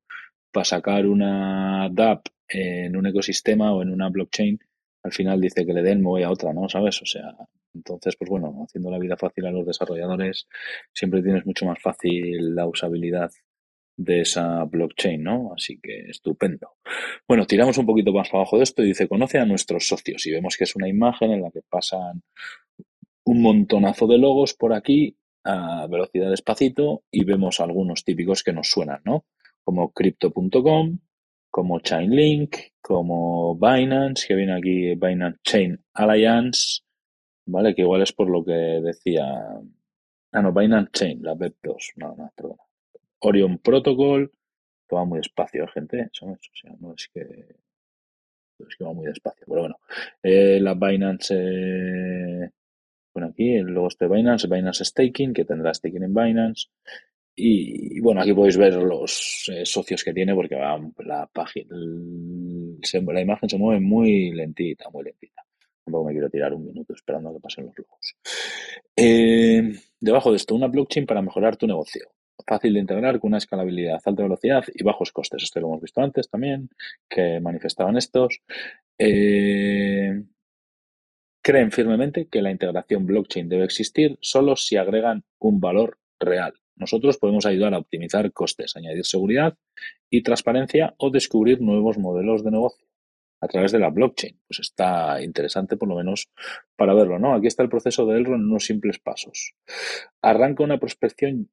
[0.50, 4.58] para sacar una DAP en un ecosistema o en una blockchain,
[5.02, 6.70] al final dice que le den, me voy a otra, ¿no?
[6.70, 7.02] ¿Sabes?
[7.02, 7.36] O sea,
[7.74, 10.48] entonces, pues bueno, haciendo la vida fácil a los desarrolladores,
[10.94, 13.30] siempre tienes mucho más fácil la usabilidad
[13.98, 15.52] de esa blockchain, ¿no?
[15.54, 16.70] Así que estupendo.
[17.28, 20.32] Bueno, tiramos un poquito más abajo de esto y dice, conoce a nuestros socios y
[20.32, 22.22] vemos que es una imagen en la que pasan
[23.24, 28.68] un montonazo de logos por aquí a velocidad despacito y vemos algunos típicos que nos
[28.68, 29.26] suenan, ¿no?
[29.62, 30.98] Como crypto.com,
[31.50, 36.80] como Chainlink, como Binance, que viene aquí Binance Chain Alliance,
[37.46, 37.74] ¿vale?
[37.74, 39.24] Que igual es por lo que decía...
[40.32, 42.56] Ah, no, Binance Chain, la BEP2, no, no, perdón.
[43.20, 44.32] Orion Protocol,
[44.88, 46.38] que va muy despacio, gente, ¿sabes?
[46.52, 47.20] O sea, no es que...
[47.20, 49.76] Es que va muy despacio, pero bueno.
[50.22, 51.34] Eh, la Binance...
[51.36, 52.50] Eh,
[53.14, 56.66] bueno, aquí luego este Binance, Binance Staking, que tendrá staking en Binance.
[57.36, 63.48] Y, bueno, aquí podéis ver los eh, socios que tiene porque la página, la imagen
[63.48, 65.42] se mueve muy lentita, muy lentita.
[65.84, 68.16] Tampoco me quiero tirar un minuto esperando a que pasen los logos.
[68.96, 72.08] Eh, debajo de esto, una blockchain para mejorar tu negocio.
[72.46, 75.42] Fácil de integrar con una escalabilidad, alta velocidad y bajos costes.
[75.42, 76.68] Esto lo hemos visto antes también,
[77.08, 78.40] que manifestaban estos.
[78.98, 80.22] Eh,
[81.44, 86.54] creen firmemente que la integración blockchain debe existir solo si agregan un valor real.
[86.74, 89.56] Nosotros podemos ayudar a optimizar costes, añadir seguridad
[90.08, 92.86] y transparencia o descubrir nuevos modelos de negocio
[93.42, 94.40] a través de la blockchain.
[94.48, 96.30] Pues está interesante por lo menos
[96.76, 97.34] para verlo, ¿no?
[97.34, 99.54] Aquí está el proceso de Elrond en unos simples pasos.
[100.22, 101.50] Arranca una prospección,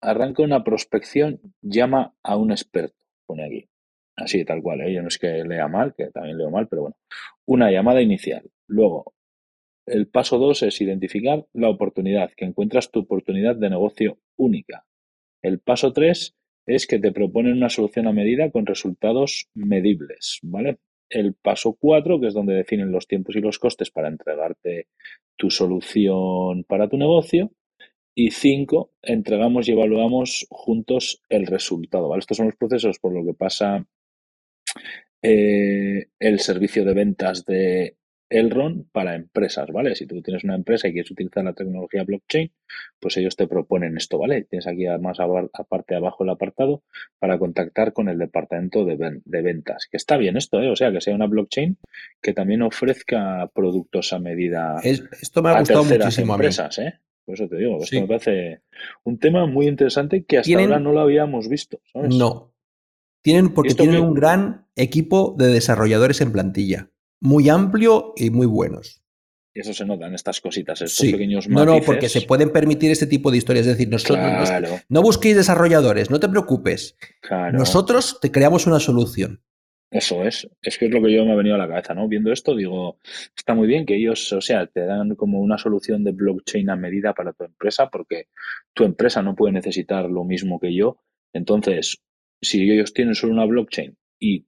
[0.00, 3.68] arranca una prospección, llama a un experto, pone aquí.
[4.14, 4.92] Así, tal cual, ¿eh?
[4.92, 6.96] yo no es que lea mal, que también leo mal, pero bueno.
[7.46, 8.48] Una llamada inicial.
[8.72, 9.14] Luego,
[9.86, 14.86] el paso dos es identificar la oportunidad, que encuentras tu oportunidad de negocio única.
[15.42, 16.34] El paso tres
[16.66, 20.78] es que te proponen una solución a medida con resultados medibles, ¿vale?
[21.10, 24.88] El paso cuatro, que es donde definen los tiempos y los costes para entregarte
[25.36, 27.52] tu solución para tu negocio.
[28.14, 32.20] Y cinco, entregamos y evaluamos juntos el resultado, ¿vale?
[32.20, 33.86] Estos son los procesos por lo que pasa
[35.20, 37.96] eh, el servicio de ventas de
[38.32, 39.94] Elrond para empresas, ¿vale?
[39.94, 42.50] Si tú tienes una empresa y quieres utilizar la tecnología blockchain,
[42.98, 44.42] pues ellos te proponen esto, ¿vale?
[44.44, 46.82] Tienes aquí además aparte abajo el apartado
[47.18, 50.70] para contactar con el departamento de, ventas, que está bien esto, ¿eh?
[50.70, 51.76] O sea, que sea una blockchain
[52.20, 56.94] que también ofrezca productos a medida esto me ha gustado muchísimo empresas, ¿eh?
[57.24, 58.62] Por eso te digo, esto me parece
[59.04, 62.14] un tema muy interesante que hasta ahora no lo habíamos visto, ¿sabes?
[62.16, 62.52] No,
[63.22, 66.90] tienen, porque tienen un gran equipo de desarrolladores en plantilla.
[67.22, 69.00] Muy amplio y muy buenos.
[69.54, 71.66] Y eso se nota en estas cositas, estos pequeños matices.
[71.66, 73.66] No, no, porque se pueden permitir este tipo de historias.
[73.66, 74.50] Es decir, nosotros
[74.88, 76.96] no busquéis desarrolladores, no te preocupes.
[77.52, 79.40] Nosotros te creamos una solución.
[79.88, 82.08] Eso es, es que es lo que yo me ha venido a la cabeza, ¿no?
[82.08, 82.98] Viendo esto, digo,
[83.36, 86.76] está muy bien que ellos, o sea, te dan como una solución de blockchain a
[86.76, 88.28] medida para tu empresa, porque
[88.72, 90.96] tu empresa no puede necesitar lo mismo que yo.
[91.34, 92.02] Entonces,
[92.40, 94.46] si ellos tienen solo una blockchain y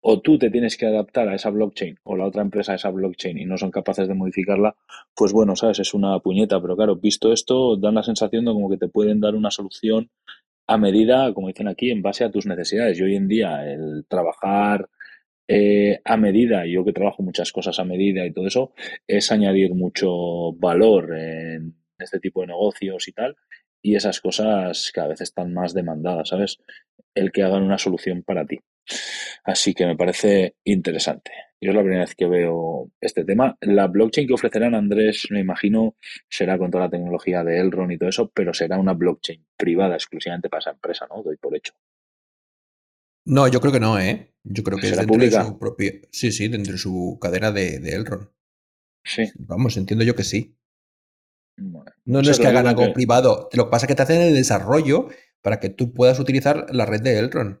[0.00, 2.90] o tú te tienes que adaptar a esa blockchain o la otra empresa a esa
[2.90, 4.76] blockchain y no son capaces de modificarla,
[5.14, 8.70] pues bueno, sabes, es una puñeta, pero claro, visto esto, dan la sensación de como
[8.70, 10.10] que te pueden dar una solución
[10.66, 12.98] a medida, como dicen aquí, en base a tus necesidades.
[12.98, 14.88] Y hoy en día el trabajar
[15.48, 18.72] eh, a medida, yo que trabajo muchas cosas a medida y todo eso,
[19.06, 23.36] es añadir mucho valor en este tipo de negocios y tal,
[23.82, 26.58] y esas cosas cada vez están más demandadas, ¿sabes?
[27.14, 28.60] El que hagan una solución para ti.
[29.44, 31.32] Así que me parece interesante.
[31.60, 33.56] Yo es la primera vez que veo este tema.
[33.60, 35.96] La blockchain que ofrecerán Andrés, me imagino,
[36.28, 39.94] será con toda la tecnología de Elrond y todo eso, pero será una blockchain privada
[39.94, 41.22] exclusivamente para esa empresa, ¿no?
[41.22, 41.74] Doy por hecho.
[43.26, 44.32] No, yo creo que no, ¿eh?
[44.42, 45.92] Yo creo que es dentro de su propia.
[46.10, 48.28] Sí, sí, dentro de su cadena de, de Elrond.
[49.04, 49.24] Sí.
[49.36, 50.56] Vamos, entiendo yo que sí
[52.04, 53.48] no, es que hagan algo privado.
[53.52, 55.08] Lo que pasa es que te hacen el desarrollo
[55.42, 57.60] para que tú puedas utilizar la red de Elrond.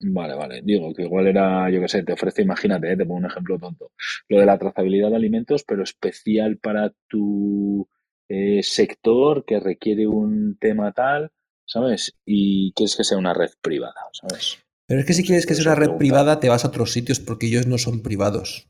[0.00, 0.60] Vale, vale.
[0.62, 3.58] Digo que igual era, yo qué sé, te ofrece, imagínate, eh, te pongo un ejemplo
[3.58, 3.92] tonto.
[4.28, 7.88] Lo de la trazabilidad de alimentos, pero especial para tu
[8.28, 11.32] eh, sector que requiere un tema tal,
[11.66, 12.16] ¿sabes?
[12.24, 14.58] Y quieres que sea una red privada, ¿sabes?
[14.86, 17.20] Pero es que si quieres que sea una red privada, te vas a otros sitios
[17.20, 18.68] porque ellos no son privados.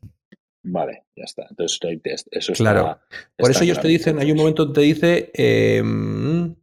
[0.63, 1.47] Vale, ya está.
[1.49, 1.79] Entonces,
[2.31, 2.99] eso claro.
[3.37, 6.55] Por eso ellos te dicen, hay un momento donde te dice, em,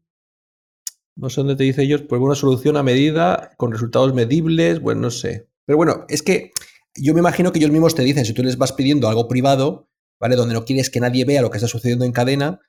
[1.16, 5.02] no sé dónde te dice ellos, pues una solución a medida, con resultados medibles, bueno,
[5.02, 5.48] no sé.
[5.66, 6.52] Pero bueno, es que
[6.96, 9.89] yo me imagino que ellos mismos te dicen, si tú les vas pidiendo algo privado,
[10.20, 10.36] ¿vale?
[10.36, 12.60] Donde no quieres que nadie vea lo que está sucediendo en cadena,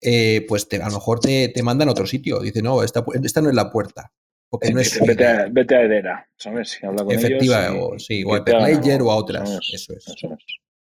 [0.00, 2.40] eh, pues a lo mejor te, mandan a otro sitio.
[2.40, 4.12] Dice, no, esta, esta no es la puerta.
[4.50, 6.70] Porque no es vete, a, vete a Edera, ¿sabes?
[6.70, 9.58] Si habla con Efectiva, o, sí, o a Hyperledger o a otras.
[9.72, 10.06] Eso es.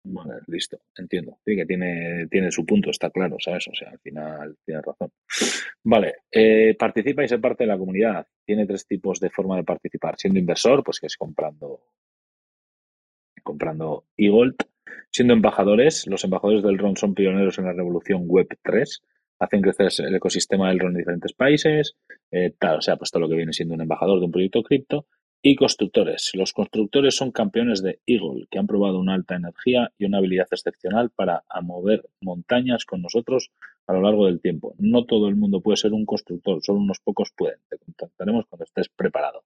[0.09, 0.41] Vale.
[0.47, 1.37] listo, entiendo.
[1.45, 3.67] Sí, que tiene, tiene su punto, está claro, ¿sabes?
[3.67, 5.11] O sea, al final tienes razón.
[5.83, 8.25] Vale, eh, participa y se parte de la comunidad.
[8.45, 10.15] Tiene tres tipos de forma de participar.
[10.17, 11.81] Siendo inversor, pues que es comprando
[13.43, 14.55] comprando eGold.
[15.09, 19.03] Siendo embajadores, los embajadores del RON son pioneros en la revolución Web 3,
[19.39, 21.95] hacen crecer el ecosistema del RON en diferentes países,
[22.31, 24.63] eh, tal, o sea, pues todo lo que viene siendo un embajador de un proyecto
[24.63, 25.05] cripto.
[25.41, 26.31] Y constructores.
[26.33, 30.47] Los constructores son campeones de Eagle, que han probado una alta energía y una habilidad
[30.51, 33.51] excepcional para mover montañas con nosotros
[33.85, 34.75] a lo largo del tiempo.
[34.79, 37.59] No todo el mundo puede ser un constructor, solo unos pocos pueden.
[37.69, 39.43] Te contactaremos cuando estés preparado.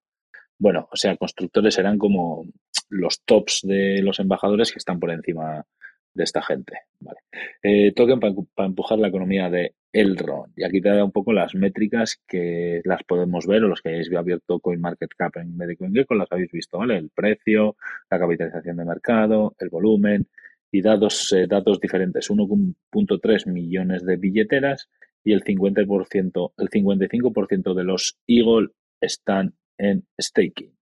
[0.58, 2.46] Bueno, o sea, constructores serán como
[2.90, 5.66] los tops de los embajadores que están por encima
[6.14, 6.74] de esta gente.
[7.00, 7.20] Vale.
[7.64, 10.54] Eh, token para empujar la economía de Elrond.
[10.56, 13.90] Y aquí te da un poco las métricas que las podemos ver o los que
[13.90, 16.98] hayáis abierto CoinMarketCap en vez de CoinGecko las habéis visto, ¿vale?
[16.98, 17.76] El precio,
[18.10, 20.28] la capitalización de mercado, el volumen
[20.72, 22.30] y datos, eh, datos diferentes.
[22.30, 24.90] 1.3 millones de billeteras
[25.24, 28.70] y el 50%, el 55% de los Eagle
[29.00, 30.74] están en staking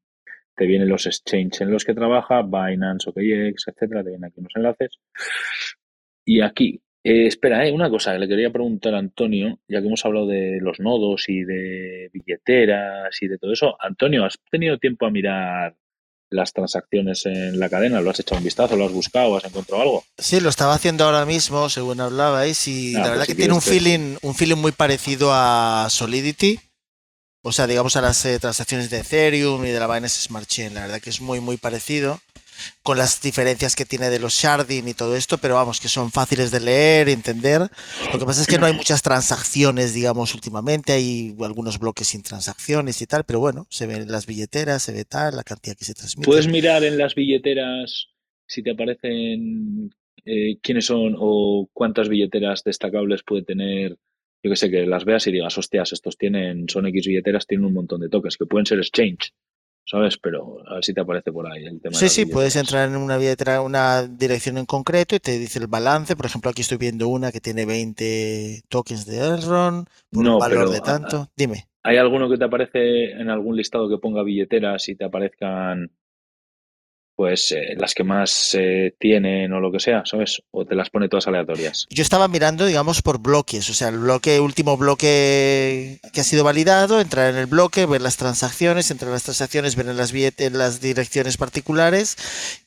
[0.60, 4.52] te vienen los exchanges en los que trabaja, Binance, OKX, etcétera, te vienen aquí unos
[4.58, 5.00] enlaces.
[6.26, 9.88] Y aquí, eh, espera, eh, una cosa que le quería preguntar a Antonio, ya que
[9.88, 13.76] hemos hablado de los nodos y de billeteras y de todo eso.
[13.80, 15.76] Antonio, ¿has tenido tiempo a mirar
[16.32, 18.02] las transacciones en la cadena?
[18.02, 18.76] ¿Lo has echado un vistazo?
[18.76, 19.38] ¿Lo has buscado?
[19.38, 20.04] ¿Has encontrado algo?
[20.18, 23.54] Sí, lo estaba haciendo ahora mismo, según hablabais, y ah, la pues verdad que tiene
[23.54, 26.60] un feeling, un feeling muy parecido a Solidity
[27.42, 30.74] o sea, digamos a las eh, transacciones de Ethereum y de la Binance Smart Chain.
[30.74, 32.20] La verdad que es muy, muy parecido
[32.84, 36.12] con las diferencias que tiene de los sharding y todo esto, pero vamos, que son
[36.12, 37.70] fáciles de leer, entender.
[38.12, 42.24] Lo que pasa es que no hay muchas transacciones, digamos, últimamente, hay algunos bloques sin
[42.24, 45.86] transacciones y tal, pero bueno, se ven las billeteras, se ve tal, la cantidad que
[45.86, 46.26] se transmite.
[46.26, 48.08] Puedes mirar en las billeteras
[48.48, 49.92] si te aparecen
[50.26, 53.98] eh, quiénes son o cuántas billeteras destacables puede tener
[54.42, 57.66] yo que sé, que las veas y digas, hostias, estos tienen, son X billeteras, tienen
[57.66, 59.34] un montón de tokens, que pueden ser exchange,
[59.90, 60.18] ¿sabes?
[60.18, 61.96] Pero a ver si te aparece por ahí el tema.
[61.96, 65.68] Sí, sí, puedes entrar en una billetera, una dirección en concreto y te dice el
[65.68, 66.16] balance.
[66.16, 70.70] Por ejemplo, aquí estoy viendo una que tiene 20 tokens de Elrond, por un valor
[70.70, 71.28] de tanto.
[71.36, 71.66] Dime.
[71.82, 75.92] ¿Hay alguno que te aparece en algún listado que ponga billeteras y te aparezcan
[77.20, 80.42] pues eh, las que más eh, tienen o lo que sea, ¿sabes?
[80.52, 81.86] O te las pone todas aleatorias.
[81.90, 86.46] Yo estaba mirando, digamos, por bloques, o sea, el bloque, último bloque que ha sido
[86.46, 90.14] validado, entrar en el bloque, ver las transacciones, entrar en las transacciones, ver en las,
[90.14, 92.16] en las direcciones particulares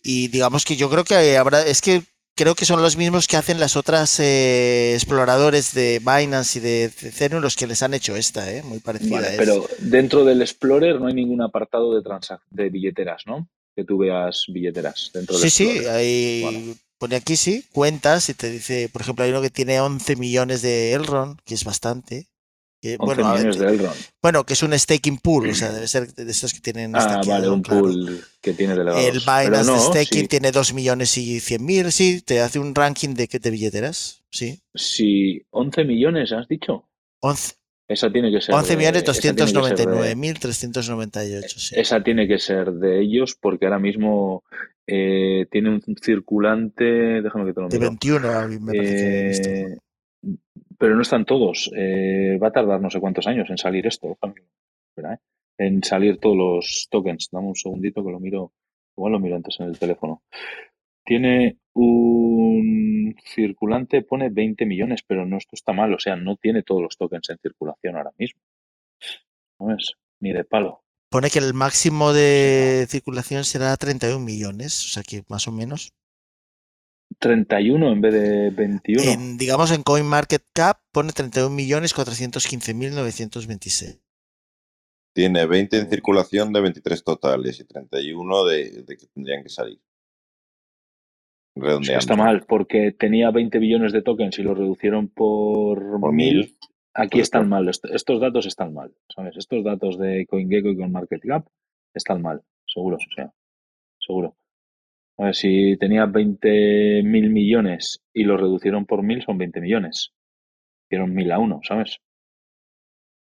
[0.02, 2.02] y digamos que yo creo que habrá, es que
[2.36, 6.84] creo que son los mismos que hacen las otras eh, exploradores de Binance y de
[6.84, 8.62] Ethereum los que les han hecho esta, ¿eh?
[8.62, 9.18] muy parecida.
[9.18, 12.02] Vale, pero dentro del Explorer no hay ningún apartado de,
[12.50, 13.48] de billeteras, ¿no?
[13.74, 18.50] Que tú veas billeteras dentro de Sí, sí, ahí pone aquí sí, cuentas y te
[18.50, 22.28] dice, por ejemplo, hay uno que tiene 11 millones de Elrond, que es bastante.
[22.84, 23.96] 11 bueno, millones de Elrond.
[24.20, 26.94] Bueno, que es un staking pool, o sea, debe ser de estos que tienen.
[26.94, 29.04] Ah, vale, un pool que tiene delegados.
[29.04, 33.26] El Binance Staking tiene 2 millones y 100 mil, sí, te hace un ranking de,
[33.26, 34.60] de billeteras, sí.
[34.74, 36.88] Sí, 11 millones, has dicho.
[37.20, 37.54] 11,
[37.92, 38.54] esa tiene que ser.
[38.54, 41.48] 11.299.398.
[41.48, 41.74] Sí.
[41.78, 44.42] Esa tiene que ser de ellos porque ahora mismo
[44.86, 47.22] eh, tiene un circulante.
[47.22, 49.78] Déjame que te lo De 21, a mí me parece eh,
[50.78, 51.70] Pero no están todos.
[51.76, 54.18] Eh, va a tardar no sé cuántos años en salir esto.
[55.58, 57.28] En salir todos los tokens.
[57.30, 58.52] Dame un segundito que lo miro.
[58.96, 60.22] Igual lo miro antes en el teléfono.
[61.04, 66.62] Tiene un circulante, pone 20 millones, pero no, esto está mal, o sea, no tiene
[66.62, 68.40] todos los tokens en circulación ahora mismo.
[69.58, 70.82] No es ni de palo.
[71.10, 75.92] Pone que el máximo de circulación será 31 millones, o sea que más o menos.
[77.18, 79.02] 31 en vez de 21.
[79.02, 84.00] En, digamos en CoinMarketCap pone 31 millones 415 mil 926.
[85.14, 89.78] Tiene 20 en circulación de 23 totales y 31 de que tendrían que salir
[91.54, 96.56] está mal, porque tenía 20 billones de tokens y lo reducieron por, por mil.
[96.94, 99.36] Aquí están mal, estos datos están mal, ¿sabes?
[99.36, 101.46] Estos datos de CoinGecko y CoinMarketCap
[101.94, 103.32] están mal, seguro, o sea,
[103.98, 104.36] seguro.
[105.18, 110.12] A ver, si tenía 20 mil millones y lo reducieron por mil, son 20 millones.
[110.86, 111.98] Hicieron mil a uno, ¿sabes?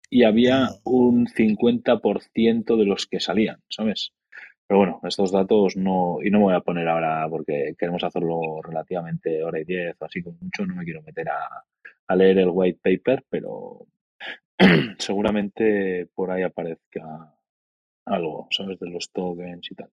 [0.10, 0.76] Y había ah.
[0.84, 4.14] un 50% de los que salían, ¿sabes?
[4.70, 8.62] Pero bueno, estos datos no, y no me voy a poner ahora porque queremos hacerlo
[8.62, 11.66] relativamente hora y diez o así como mucho, no me quiero meter a,
[12.08, 13.88] a leer el white paper, pero
[15.00, 17.34] seguramente por ahí aparezca
[18.06, 18.80] algo, ¿sabes?
[18.80, 19.90] De los tokens y tal.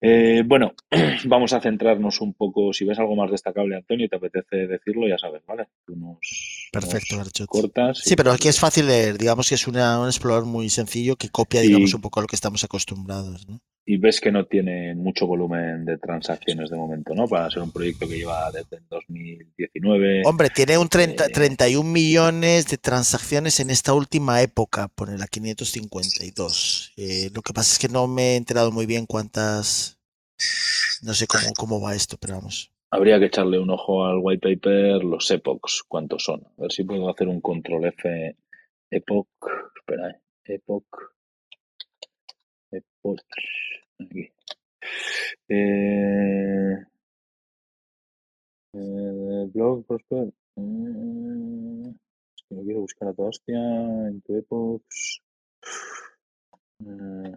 [0.00, 0.72] Eh, bueno,
[1.26, 2.72] vamos a centrarnos un poco.
[2.72, 5.68] Si ves algo más destacable, Antonio, y te apetece decirlo, ya sabes, ¿vale?
[5.84, 7.46] Tú nos, Perfecto, nos Garchot.
[7.46, 7.98] cortas.
[7.98, 9.18] Sí, pero aquí es fácil leer.
[9.18, 12.26] Digamos que es una, un explorador muy sencillo que copia, digamos, un poco a lo
[12.26, 13.46] que estamos acostumbrados.
[13.46, 13.60] ¿no?
[13.84, 17.26] Y ves que no tiene mucho volumen de transacciones de momento, ¿no?
[17.26, 20.22] Para ser un proyecto que lleva desde el 2019.
[20.24, 25.26] Hombre, tiene un 30, Eh, 31 millones de transacciones en esta última época, pone la
[25.26, 26.92] 552.
[26.96, 29.98] Eh, lo que pasa es que no me he enterado muy bien cuántas.
[31.02, 32.70] No sé cómo, cómo va esto, pero vamos.
[32.90, 36.46] Habría que echarle un ojo al white paper, los epochs, cuántos son.
[36.58, 38.36] A ver si puedo hacer un control F
[38.90, 39.28] epoch.
[39.76, 40.20] Espera, eh.
[40.44, 40.86] epoch.
[42.70, 43.20] Epoch.
[43.98, 44.32] Aquí.
[45.48, 46.76] Eh,
[48.74, 50.28] eh, blog, Prosper.
[50.56, 51.94] eh,
[52.36, 53.56] es que no quiero buscar a toda hostia
[54.08, 55.20] en tu epochs.
[56.84, 57.36] Eh,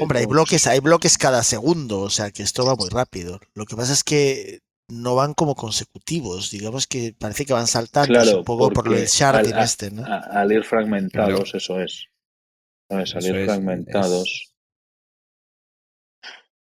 [0.00, 3.40] Hombre, hay bloques, hay bloques cada segundo, o sea que esto va muy rápido.
[3.54, 8.12] Lo que pasa es que no van como consecutivos, digamos que parece que van saltando
[8.12, 10.04] Claro, un poco por el sharding al- este, ¿no?
[10.04, 12.06] A- al ir fragmentados, eso es.
[12.88, 13.12] ¿Sabes?
[13.14, 14.28] Al Eso ir es, fragmentados.
[14.28, 14.49] es-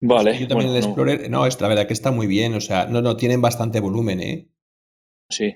[0.07, 0.37] Vale.
[0.39, 2.61] Yo también bueno, el no- Explorer, no, es la verdad que está muy bien, o
[2.61, 4.47] sea, no, no, tienen bastante volumen, ¿eh?
[5.29, 5.55] sí.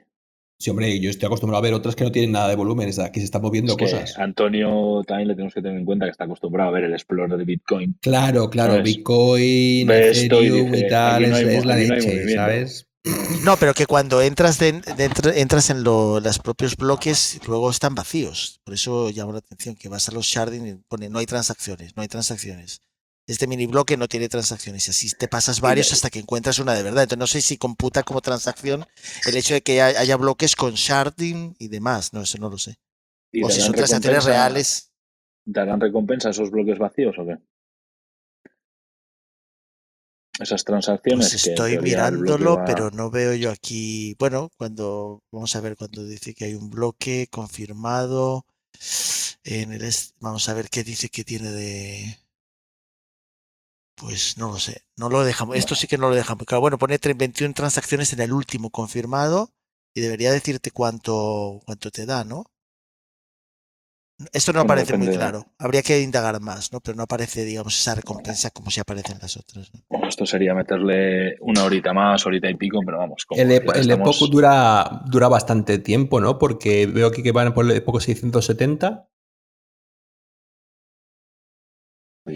[0.62, 3.20] Sí, hombre, yo estoy acostumbrado a ver otras que no tienen nada de volumen, aquí
[3.22, 4.18] se están moviendo Es que cosas.
[4.20, 7.38] Antonio también le tenemos que tener en cuenta que está acostumbrado a ver el Explorer
[7.38, 7.98] de Bitcoin.
[8.02, 8.84] Claro, claro, ¿Sabes?
[8.84, 12.36] Bitcoin, Ethereum y tal, no es, hay mo- es la no leche.
[12.36, 12.88] ¿sabes?
[13.46, 17.96] No, pero que cuando entras de, dentro- entras en lo- los propios bloques, luego están
[17.96, 18.60] vacíos.
[18.66, 21.96] Por eso llama la atención que vas a los sharding y pone no hay transacciones,
[21.96, 22.82] no hay transacciones.
[23.30, 26.74] Este mini bloque no tiene transacciones y así te pasas varios hasta que encuentras una
[26.74, 27.04] de verdad.
[27.04, 28.88] Entonces no sé si computa como transacción
[29.28, 32.12] el hecho de que hay- haya bloques con sharding y demás.
[32.12, 32.80] No, eso no lo sé.
[33.32, 34.92] ¿Y O si son transacciones reales.
[35.46, 37.38] ¿Darán recompensa a esos bloques vacíos o qué?
[40.40, 41.30] Esas transacciones.
[41.32, 44.16] Pues estoy mirándolo, va- pero no veo yo aquí.
[44.18, 48.46] Bueno, cuando vamos a ver cuando dice que hay un bloque confirmado
[49.44, 49.88] en el
[50.20, 52.18] vamos a ver qué dice que tiene de
[54.00, 55.56] pues no lo sé, no lo dejamos.
[55.58, 56.46] Esto sí que no lo dejamos.
[56.46, 59.52] Claro, bueno, pone tre- 21 transacciones en el último confirmado
[59.94, 62.46] y debería decirte cuánto cuánto te da, ¿no?
[64.34, 65.46] Esto no aparece muy claro.
[65.58, 66.82] Habría que indagar más, ¿no?
[66.82, 69.74] Pero no aparece, digamos, esa recompensa como si aparecen las otras.
[69.74, 69.80] ¿no?
[69.90, 73.24] Bueno, esto sería meterle una horita más, horita y pico, pero vamos.
[73.26, 76.38] como El, epo- el estamos- Epoch dura, dura bastante tiempo, ¿no?
[76.38, 79.08] Porque veo aquí que van por el Epoch 670.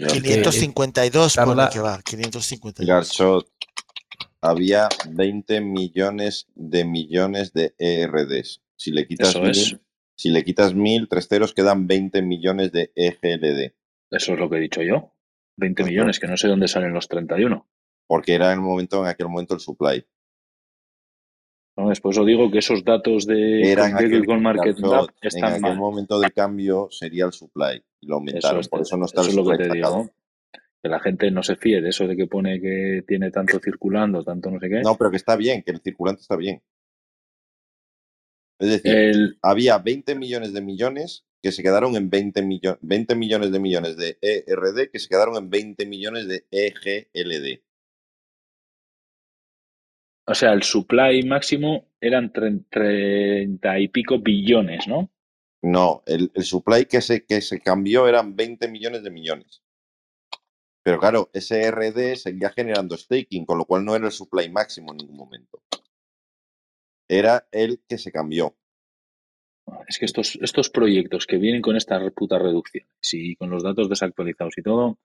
[0.00, 2.86] 552 pone Carla- que va, 552.
[2.86, 3.48] Garchot,
[4.40, 8.62] había 20 millones de millones de ERDs.
[8.76, 9.76] Si le quitas Eso mil, es.
[10.16, 13.74] si le quitas mil, tres ceros quedan 20 millones de EGLD.
[14.10, 15.12] Eso es lo que he dicho yo.
[15.56, 15.90] 20 Pues no.
[15.92, 17.66] millones, que no sé dónde salen los 31.
[18.06, 20.04] Porque era en el momento, en aquel momento el supply.
[21.76, 21.88] ¿No?
[21.88, 23.74] Después os digo que esos datos de
[24.26, 25.76] con Market Garchot, Map en están aquel mal.
[25.76, 27.82] momento de cambio sería el supply.
[28.00, 28.60] Y lo Eso aumentaron.
[28.60, 30.10] es, por eso no está eso el es lo que te digo.
[30.82, 34.22] Que la gente no se fíe de eso de que pone que tiene tanto circulando,
[34.22, 34.82] tanto no sé qué.
[34.82, 36.62] No, pero que está bien, que el circulante está bien.
[38.60, 43.14] Es decir, El, había 20 millones de millones que se quedaron en 20, millo- 20
[43.16, 47.60] millones de millones de ERD que se quedaron en 20 millones de EGLD.
[50.26, 55.10] O sea, el supply máximo eran tre- 30 y pico billones, ¿no?
[55.62, 59.62] No, el, el supply que se, que se cambió eran 20 millones de millones.
[60.84, 64.92] Pero claro, ese ERD seguía generando staking, con lo cual no era el supply máximo
[64.92, 65.62] en ningún momento.
[67.08, 68.54] Era el que se cambió.
[69.88, 73.88] Es que estos, estos proyectos que vienen con estas putas reducciones y con los datos
[73.88, 74.98] desactualizados y todo,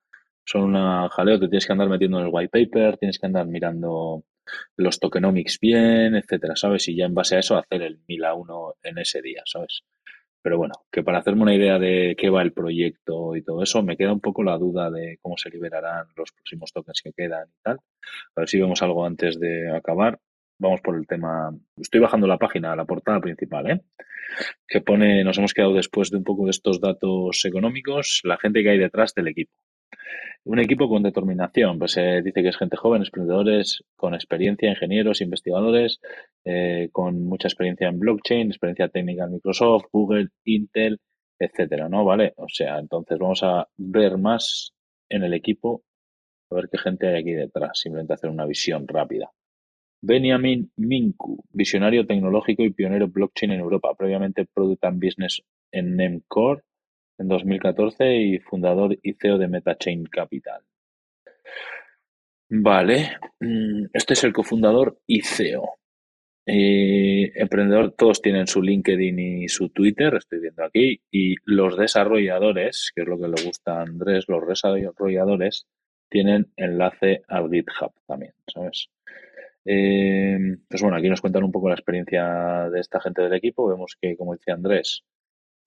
[0.46, 3.46] son una jaleo, te tienes que andar metiendo en el white paper, tienes que andar
[3.48, 4.24] mirando
[4.76, 6.88] los tokenomics bien, etcétera, ¿sabes?
[6.88, 9.84] Y ya en base a eso hacer el 1000 a 1 en ese día, ¿sabes?
[10.42, 13.84] Pero bueno, que para hacerme una idea de qué va el proyecto y todo eso,
[13.84, 17.50] me queda un poco la duda de cómo se liberarán los próximos tokens que quedan
[17.50, 17.80] y tal.
[18.36, 20.20] A ver si vemos algo antes de acabar.
[20.58, 21.52] Vamos por el tema.
[21.78, 23.82] Estoy bajando la página, la portada principal, ¿eh?
[24.68, 28.64] Que pone, nos hemos quedado después de un poco de estos datos económicos, la gente
[28.64, 29.52] que hay detrás del equipo.
[30.46, 35.22] Un equipo con determinación, pues se dice que es gente joven, emprendedores con experiencia, ingenieros,
[35.22, 36.00] investigadores,
[36.46, 41.00] eh, con mucha experiencia en blockchain, experiencia técnica en Microsoft, Google, Intel,
[41.38, 42.06] etcétera, ¿no?
[42.06, 44.74] Vale, o sea, entonces vamos a ver más
[45.10, 45.84] en el equipo,
[46.52, 49.32] a ver qué gente hay aquí detrás, simplemente hacer una visión rápida.
[50.02, 56.62] Benjamin Minku, visionario tecnológico y pionero blockchain en Europa, previamente Product and Business en Nemcore,
[57.20, 60.62] en 2014 y fundador y CEO de MetaChain Capital.
[62.50, 65.80] Vale, mm, este es el cofundador y CEO.
[66.48, 72.92] Eh, emprendedor, todos tienen su LinkedIn y su Twitter, estoy viendo aquí, y los desarrolladores,
[72.96, 75.68] que es lo que le gusta a Andrés, los desarrolladores
[76.10, 78.90] tienen enlace al GitHub también, ¿sabes?
[79.66, 83.68] Eh, pues bueno, aquí nos cuentan un poco la experiencia de esta gente del equipo.
[83.68, 85.04] Vemos que, como dice Andrés,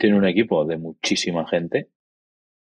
[0.03, 1.87] tiene un equipo de muchísima gente,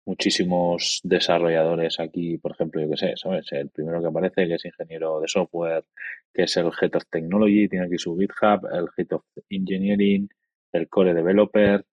[0.06, 3.52] muchísimos desarrolladores aquí, por ejemplo, yo qué sé, ¿sabes?
[3.52, 5.84] El primero que aparece, que es ingeniero de software,
[6.32, 10.30] que es el Head of Technology, tiene aquí su GitHub, el Head of Engineering,
[10.72, 11.84] el Core Developer,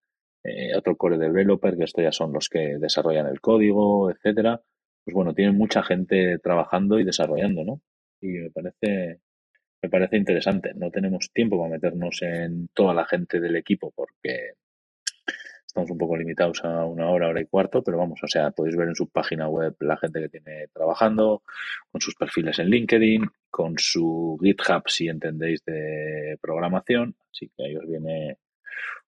[0.44, 4.60] eh, otro Core Developer, que estos ya son los que desarrollan el código, etcétera.
[5.02, 7.80] Pues bueno, tienen mucha gente trabajando y desarrollando, ¿no?
[8.20, 9.20] Y me parece,
[9.80, 10.74] me parece interesante.
[10.74, 14.52] No tenemos tiempo para meternos en toda la gente del equipo porque
[15.68, 18.74] Estamos un poco limitados a una hora, hora y cuarto, pero vamos, o sea, podéis
[18.74, 21.42] ver en su página web la gente que tiene trabajando,
[21.92, 27.14] con sus perfiles en LinkedIn, con su GitHub, si entendéis, de programación.
[27.30, 28.38] Así que ahí os viene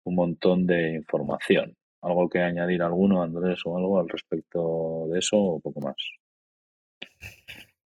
[0.03, 1.77] un montón de información.
[2.01, 5.95] ¿Algo que añadir alguno, Andrés, o algo al respecto de eso o poco más?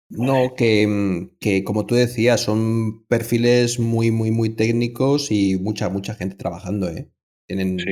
[0.08, 6.14] No, que, que, como tú decías, son perfiles muy, muy, muy técnicos y mucha, mucha
[6.14, 7.10] gente trabajando, ¿eh?
[7.46, 7.90] Tienen, sí,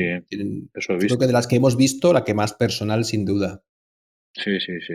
[0.74, 1.16] eso he visto.
[1.16, 3.62] Creo que de las que hemos visto, la que más personal, sin duda.
[4.34, 4.94] Sí, sí, sí.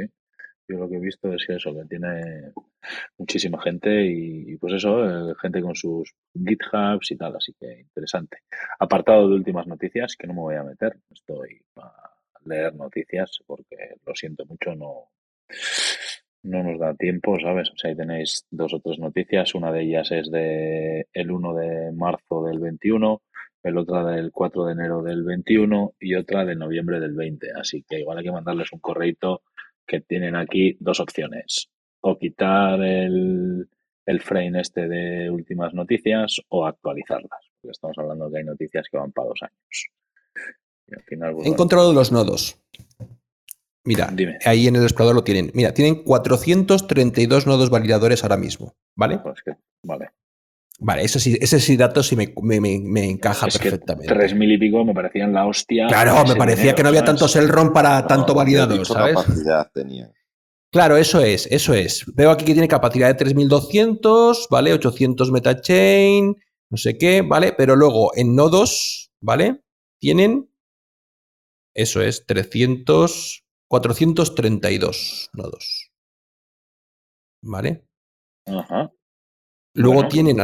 [0.67, 2.51] Yo lo que he visto es eso, que tiene
[3.17, 8.39] muchísima gente y, pues eso, eh, gente con sus GitHubs y tal, así que interesante.
[8.79, 11.91] Apartado de últimas noticias, que no me voy a meter, estoy a
[12.45, 15.11] leer noticias porque lo siento mucho, no,
[16.43, 17.69] no nos da tiempo, ¿sabes?
[17.71, 21.53] O sea, ahí tenéis dos o tres noticias, una de ellas es de el 1
[21.55, 23.21] de marzo del 21
[23.67, 27.47] el otra del 4 de enero del 21 y otra de noviembre del 20.
[27.59, 29.41] Así que igual hay que mandarles un correito
[29.85, 31.69] que tienen aquí dos opciones.
[32.01, 33.67] O quitar el,
[34.05, 37.39] el frame este de últimas noticias o actualizarlas.
[37.61, 39.89] Porque estamos hablando que hay noticias que van para dos años.
[40.87, 42.59] Pues He encontrado los nodos.
[43.83, 44.13] Mira,
[44.45, 45.51] ahí en el explorador lo tienen.
[45.53, 49.19] Mira, tienen 432 nodos validadores ahora mismo, ¿vale?
[49.19, 49.53] Pues que,
[49.83, 50.09] vale.
[50.79, 54.13] Vale, ese sí, ese sí dato sí me, me, encaja perfectamente.
[54.13, 55.87] tres mil y pico me parecían la hostia.
[55.87, 59.15] Claro, me parecía que no había tanto Cellron para tanto validador, ¿sabes?
[59.15, 60.11] capacidad tenía.
[60.71, 62.05] Claro, eso es, eso es.
[62.13, 64.73] Veo aquí que tiene capacidad de 3200, ¿vale?
[64.73, 66.35] 800 metachain,
[66.69, 67.53] no sé qué, ¿vale?
[67.53, 69.63] Pero luego en nodos, ¿vale?
[69.99, 70.51] Tienen,
[71.73, 75.91] eso es, 300, 432 nodos.
[77.41, 77.87] ¿Vale?
[78.45, 78.91] Ajá.
[79.73, 80.37] Luego tienen,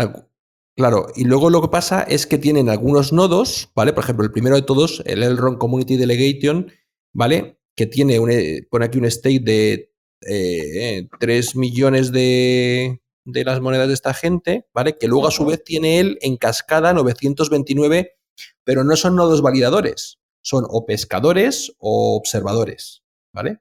[0.75, 3.93] claro, y luego lo que pasa es que tienen algunos nodos, ¿vale?
[3.93, 6.71] Por ejemplo, el primero de todos, el Elrond Community Delegation,
[7.13, 7.59] ¿vale?
[7.75, 9.91] Que tiene, un, eh, pone aquí un state de
[10.27, 14.97] eh, 3 millones de, de las monedas de esta gente, ¿vale?
[14.97, 18.17] Que luego a su vez tiene él en cascada 929,
[18.63, 23.03] pero no son nodos validadores, son o pescadores o observadores,
[23.33, 23.59] ¿vale?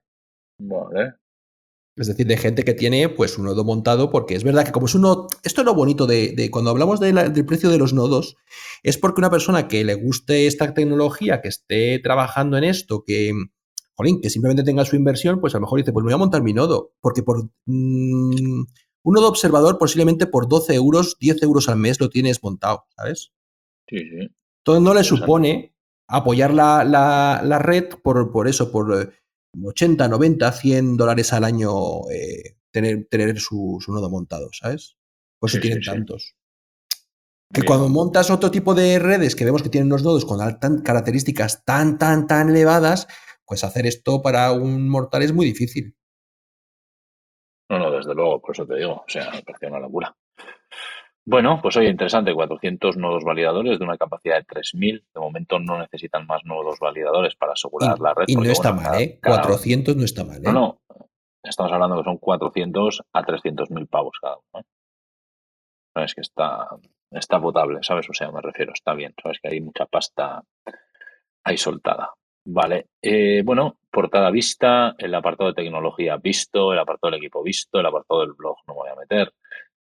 [0.59, 1.22] Vale.
[1.97, 4.87] Es decir, de gente que tiene pues un nodo montado, porque es verdad que como
[4.87, 8.37] es uno, esto es lo bonito de, cuando hablamos del precio de los nodos,
[8.83, 13.33] es porque una persona que le guste esta tecnología, que esté trabajando en esto, que,
[13.95, 16.19] jolín, que simplemente tenga su inversión, pues a lo mejor dice, pues me voy a
[16.19, 18.63] montar mi nodo, porque por mm,
[19.03, 23.33] un nodo observador posiblemente por 12 euros, 10 euros al mes lo tienes montado, ¿sabes?
[23.87, 24.35] Sí, sí.
[24.65, 25.75] Entonces no le supone
[26.07, 29.13] apoyar la, la, red por, por eso, por
[29.61, 34.97] 80, 90, 100 dólares al año eh, tener, tener su, nodo montado, ¿sabes?
[35.39, 36.37] Pues si tienen tantos.
[37.53, 40.39] Que cuando montas otro tipo de redes que vemos que tienen unos nodos con
[40.83, 43.09] características tan, tan, tan elevadas,
[43.45, 45.95] pues hacer esto para un mortal es muy difícil.
[47.69, 48.93] No, no, desde luego, por eso te digo.
[48.93, 50.17] O sea, me parece una locura.
[51.25, 55.05] Bueno, pues oye, interesante, 400 nodos validadores de una capacidad de 3000.
[55.15, 58.25] De momento no necesitan más nodos validadores para asegurar la red.
[58.27, 59.21] Y no está mal, ¿eh?
[59.25, 60.43] 400 no está mal, ¿eh?
[60.45, 60.79] No, no.
[61.45, 64.65] Estamos hablando que son 400 a 300 mil pavos cada uno.
[65.97, 66.05] ¿eh?
[66.05, 66.69] Es que está,
[67.11, 68.09] está potable, ¿sabes?
[68.11, 69.15] O sea, me refiero, está bien.
[69.23, 70.43] Sabes que hay mucha pasta
[71.45, 72.15] ahí soltada.
[72.45, 72.89] Vale.
[73.01, 77.87] Eh, bueno, portada vista, el apartado de tecnología visto, el apartado del equipo visto, el
[77.87, 79.33] apartado del blog no me voy a meter.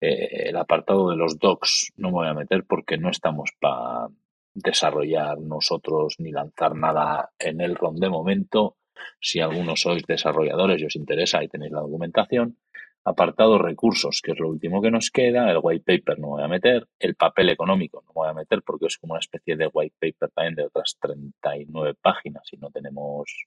[0.02, 4.08] Eh, el apartado de los docs no me voy a meter porque no estamos para
[4.54, 8.78] desarrollar nosotros ni lanzar nada en el ROM de momento.
[9.20, 12.58] Si algunos sois desarrolladores y os interesa, ahí tenéis la documentación.
[13.04, 15.52] Apartado recursos, que es lo último que nos queda.
[15.52, 16.88] El white paper no voy a meter.
[16.98, 20.32] El papel económico no voy a meter porque es como una especie de white paper
[20.34, 23.46] también de otras 39 páginas y no tenemos,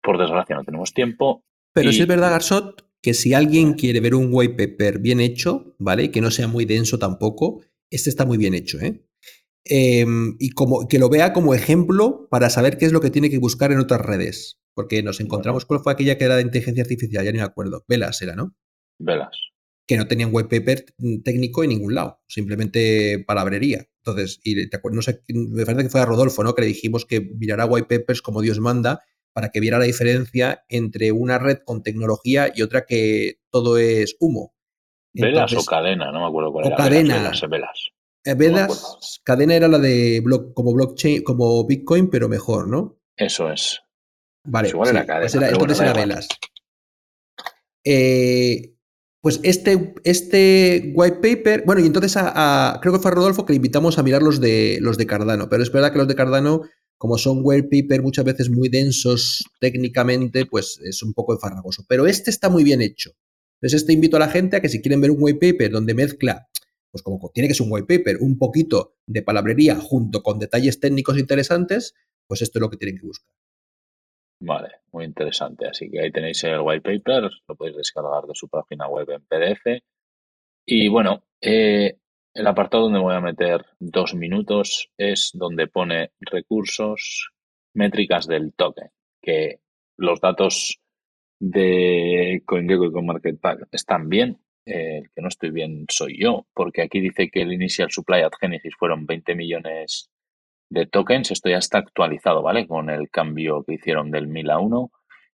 [0.00, 1.44] por desgracia, no tenemos tiempo.
[1.72, 5.20] Pero Y- sí es verdad, Garsot, que si alguien quiere ver un white paper bien
[5.20, 6.10] hecho, ¿vale?
[6.10, 9.06] Que no sea muy denso tampoco, este está muy bien hecho, ¿eh?
[9.64, 13.30] Em, y como, que lo vea como ejemplo para saber qué es lo que tiene
[13.30, 14.58] que buscar en otras redes.
[14.74, 17.24] Porque nos encontramos, ¿cuál fue aquella que era de inteligencia artificial?
[17.24, 17.84] Ya ni me acuerdo.
[17.86, 18.56] Velas era, ¿no?
[18.98, 19.38] Velas.
[19.86, 23.86] que no tenían white paper mm, técnico en ningún lado, simplemente palabrería.
[24.04, 26.56] Entonces, y te no sé, me parece que fue a Rodolfo, ¿no?
[26.56, 29.04] Que le dijimos que mirara white papers como Dios manda
[29.36, 34.16] para que viera la diferencia entre una red con tecnología y otra que todo es
[34.18, 34.54] humo.
[35.12, 36.76] Velas Entonces, o cadena, no me acuerdo cuál o era.
[36.78, 37.14] cadena.
[37.18, 37.92] Velas, velas, velas.
[38.24, 42.98] eh, Velas, cadena era la de block, como blockchain, como Bitcoin, pero mejor, ¿no?
[43.14, 43.78] Eso es.
[44.46, 46.28] Vale, Pues igual sí, era cadena, pues era- pero bueno, entonces era velas.
[47.84, 48.72] Eh,
[49.20, 53.44] pues este, este white paper, bueno, y entonces a, a- creo que fue a Rodolfo
[53.44, 56.08] que le invitamos a mirar los de, los de Cardano, pero es verdad que los
[56.08, 56.62] de Cardano,
[56.98, 61.84] como son white paper muchas veces muy densos técnicamente, pues es un poco enfarragoso.
[61.88, 63.12] Pero este está muy bien hecho.
[63.60, 65.94] Entonces este invito a la gente a que si quieren ver un white paper donde
[65.94, 66.48] mezcla,
[66.90, 70.80] pues como tiene que ser un white paper, un poquito de palabrería junto con detalles
[70.80, 71.94] técnicos interesantes,
[72.26, 73.30] pues esto es lo que tienen que buscar.
[74.40, 75.66] Vale, muy interesante.
[75.66, 79.22] Así que ahí tenéis el white paper, lo podéis descargar de su página web en
[79.22, 79.82] PDF.
[80.66, 81.98] Y bueno, eh,
[82.36, 87.30] el apartado donde voy a meter dos minutos es donde pone recursos,
[87.74, 88.90] métricas del token,
[89.22, 89.60] que
[89.96, 90.78] los datos
[91.40, 94.38] de CoinGecko y CoinMarketCap están bien.
[94.66, 98.32] El que no estoy bien soy yo, porque aquí dice que el initial supply at
[98.38, 100.10] Genesis fueron 20 millones
[100.68, 101.30] de tokens.
[101.30, 102.66] Esto ya está actualizado, ¿vale?
[102.66, 104.90] Con el cambio que hicieron del 1000 a 1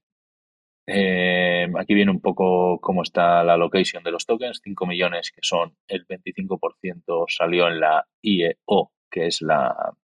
[0.86, 5.40] Eh, aquí viene un poco cómo está la location de los tokens, 5 millones que
[5.42, 9.94] son el 25% salió en la IEO, que es la,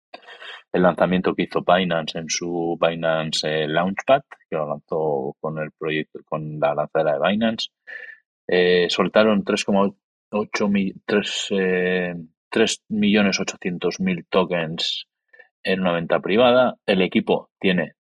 [0.72, 5.72] el lanzamiento que hizo Binance en su Binance eh, Launchpad, que lo lanzó con el
[5.72, 7.70] proyecto, con la lanzadera de Binance.
[8.49, 12.14] Eh, soltaron 3,8 mi- 3, eh,
[12.51, 15.07] 3.800.000 tokens
[15.62, 16.76] en una venta privada.
[16.86, 17.94] El equipo tiene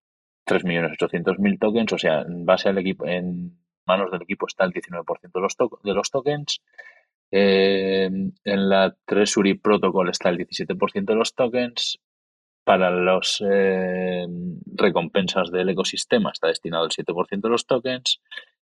[0.44, 5.38] 3.800.000 tokens, o sea, en base al equipo, en manos del equipo está el 19%
[5.38, 6.60] de los, to- de los tokens.
[7.32, 8.08] Eh,
[8.44, 11.98] en la Treasury Protocol está el 17% de los tokens.
[12.64, 13.40] Para las
[14.74, 18.20] recompensas del ecosistema está destinado el 7% de los tokens.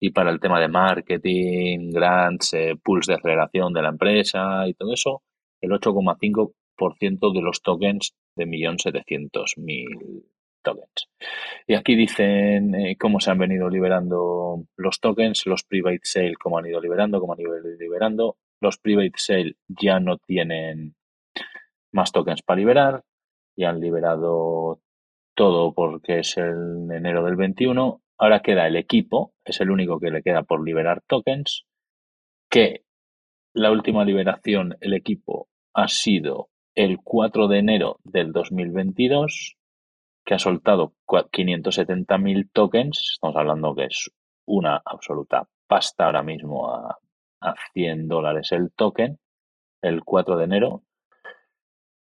[0.01, 4.75] Y para el tema de marketing, grants, eh, pools de aceleración de la empresa y
[4.75, 5.23] todo eso,
[5.61, 10.25] el 8,5% de los tokens de 1.700.000
[10.63, 11.09] tokens.
[11.67, 16.59] Y aquí dicen eh, cómo se han venido liberando los tokens, los private sale, cómo
[16.59, 18.37] han ido liberando, cómo han ido liberando.
[18.61, 20.95] Los private sale ya no tienen
[21.93, 23.05] más tokens para liberar,
[23.57, 24.81] ya han liberado
[25.35, 28.01] todo porque es el enero del 21.
[28.25, 31.67] Ahora queda el equipo, es el único que le queda por liberar tokens,
[32.49, 32.83] que
[33.53, 39.59] la última liberación, el equipo, ha sido el 4 de enero del 2022,
[40.25, 44.11] que ha soltado 570.000 tokens, estamos hablando que es
[44.47, 46.97] una absoluta pasta ahora mismo a,
[47.43, 49.19] a 100 dólares el token,
[49.83, 50.83] el 4 de enero.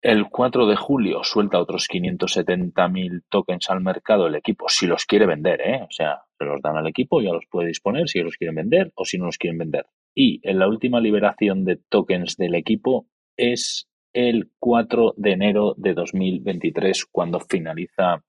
[0.01, 5.27] El 4 de julio suelta otros 570.000 tokens al mercado el equipo, si los quiere
[5.27, 5.83] vender, ¿eh?
[5.83, 8.93] O sea, se los dan al equipo, ya los puede disponer si los quieren vender
[8.95, 9.87] o si no los quieren vender.
[10.15, 15.95] Y en la última liberación de tokens del equipo es el 4 de enero de
[15.95, 18.23] 2023, cuando finaliza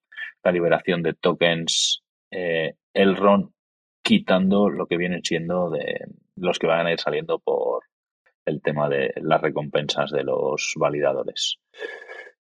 [0.43, 3.51] la liberación de tokens eh, Elrond,
[4.01, 7.83] quitando lo que vienen siendo de los que van a ir saliendo por
[8.45, 11.59] el tema de las recompensas de los validadores.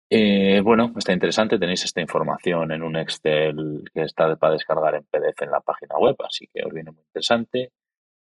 [0.10, 1.58] Eh, bueno, está interesante.
[1.58, 5.98] Tenéis esta información en un Excel que está para descargar en PDF en la página
[5.98, 7.72] web, así que os viene muy interesante.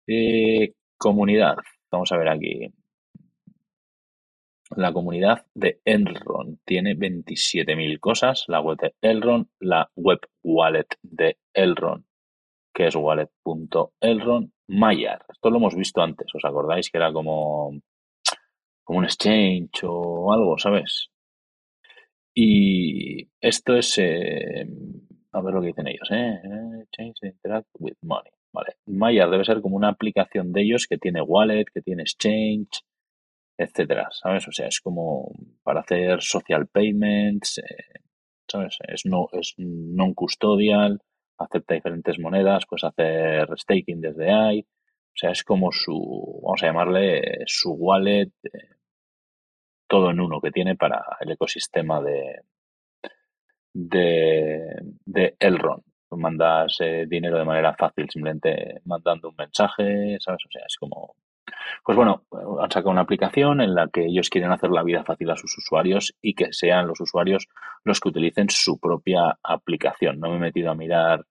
[0.07, 1.57] Eh, comunidad.
[1.91, 2.72] Vamos a ver aquí.
[4.76, 8.45] La comunidad de Elrond tiene 27.000 cosas.
[8.47, 12.05] La web de Elrond, la web wallet de Elrond,
[12.74, 14.52] que es wallet.elrond.
[14.68, 15.26] Mayar.
[15.30, 16.34] Esto lo hemos visto antes.
[16.34, 17.72] ¿Os acordáis que era como,
[18.84, 21.10] como un exchange o algo, ¿sabes?
[22.34, 24.66] Y esto es, eh,
[25.34, 26.40] a ver lo que dicen ellos, ¿eh?
[26.92, 28.32] Change interact with money.
[28.54, 28.76] Vale.
[28.86, 32.84] Mayar debe ser como una aplicación de ellos que tiene wallet, que tiene exchange,
[33.58, 34.48] etcétera, ¿sabes?
[34.48, 35.32] O sea, es como
[35.64, 38.02] para hacer social payments, eh,
[38.50, 38.78] ¿sabes?
[38.88, 41.00] Es no es non custodial,
[41.44, 46.68] acepta diferentes monedas, puedes hacer staking desde ahí, o sea, es como su, vamos a
[46.68, 48.70] llamarle su wallet, eh,
[49.88, 52.42] todo en uno que tiene para el ecosistema de,
[53.74, 54.76] de,
[55.06, 55.84] de Elrond.
[56.12, 60.46] Mandas eh, dinero de manera fácil, simplemente mandando un mensaje, ¿sabes?
[60.46, 61.16] O sea, es como
[61.84, 62.24] pues bueno,
[62.62, 65.58] han sacado una aplicación en la que ellos quieren hacer la vida fácil a sus
[65.58, 67.48] usuarios y que sean los usuarios
[67.84, 70.20] los que utilicen su propia aplicación.
[70.20, 71.26] No me he metido a mirar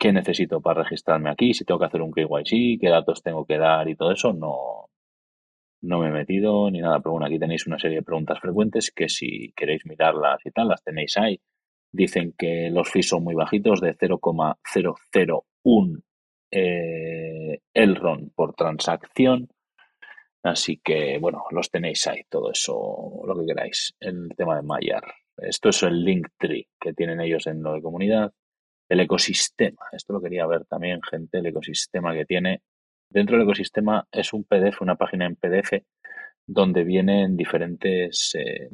[0.00, 3.58] qué necesito para registrarme aquí, si tengo que hacer un KYC, qué datos tengo que
[3.58, 4.88] dar y todo eso, no,
[5.82, 7.00] no me he metido ni nada.
[7.00, 10.68] Pero bueno, aquí tenéis una serie de preguntas frecuentes que si queréis mirarlas y tal,
[10.68, 11.38] las tenéis ahí.
[11.92, 16.02] Dicen que los fees son muy bajitos, de 0,001
[16.50, 19.50] eh, Elron por transacción.
[20.42, 23.94] Así que, bueno, los tenéis ahí, todo eso, lo que queráis.
[24.00, 25.04] El tema de Mayar.
[25.36, 28.32] Esto es el link tree que tienen ellos en lo de comunidad.
[28.90, 29.86] El ecosistema.
[29.92, 31.38] Esto lo quería ver también, gente.
[31.38, 32.60] El ecosistema que tiene.
[33.08, 35.82] Dentro del ecosistema es un PDF, una página en PDF,
[36.46, 38.34] donde vienen diferentes.
[38.34, 38.68] Eh,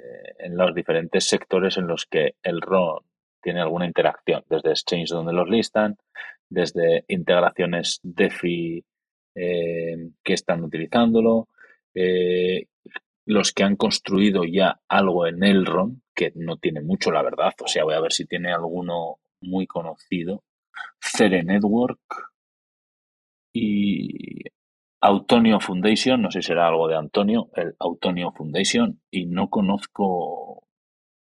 [0.00, 3.04] eh, en los diferentes sectores en los que el RON
[3.42, 5.96] tiene alguna interacción, desde exchange donde los listan,
[6.48, 8.84] desde integraciones DeFi
[9.34, 11.48] eh, que están utilizándolo,
[11.94, 12.66] eh,
[13.30, 17.68] los que han construido ya algo en Elrond, que no tiene mucho, la verdad, o
[17.68, 20.42] sea, voy a ver si tiene alguno muy conocido,
[21.00, 22.00] Cere Network
[23.54, 24.42] y
[25.00, 30.66] Autonio Foundation, no sé si será algo de Antonio, el Autonio Foundation, y no conozco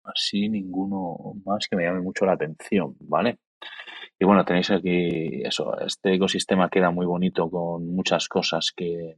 [0.03, 3.38] así ninguno más que me llame mucho la atención, ¿vale?
[4.18, 9.16] Y bueno, tenéis aquí eso, este ecosistema queda muy bonito con muchas cosas que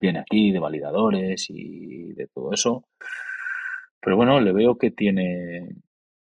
[0.00, 2.84] viene aquí, de validadores y de todo eso.
[4.00, 5.68] Pero bueno, le veo que tiene,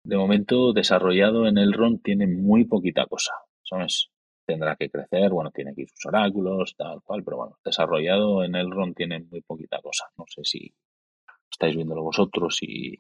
[0.05, 4.11] de momento desarrollado en el RON, tiene muy poquita cosa, ¿sabes?
[4.47, 8.71] Tendrá que crecer, bueno, tiene aquí sus oráculos, tal cual, pero bueno, desarrollado en el
[8.71, 10.05] RON tiene muy poquita cosa.
[10.19, 10.75] No sé si
[11.51, 12.99] estáis viéndolo vosotros y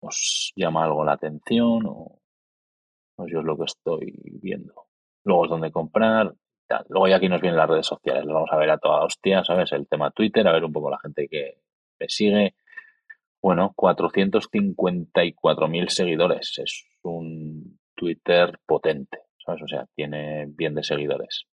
[0.00, 2.20] os llama algo la atención o
[3.16, 4.86] pues yo es lo que estoy viendo.
[5.24, 6.32] Luego es donde comprar.
[6.88, 8.24] Luego ya aquí nos vienen las redes sociales.
[8.24, 9.72] Lo vamos a ver a toda hostia, ¿sabes?
[9.72, 11.58] El tema Twitter, a ver un poco la gente que
[11.98, 12.54] le sigue.
[13.40, 16.58] Bueno, 454.000 seguidores.
[16.58, 19.62] Es un Twitter potente, ¿sabes?
[19.62, 21.46] O sea, tiene bien de seguidores.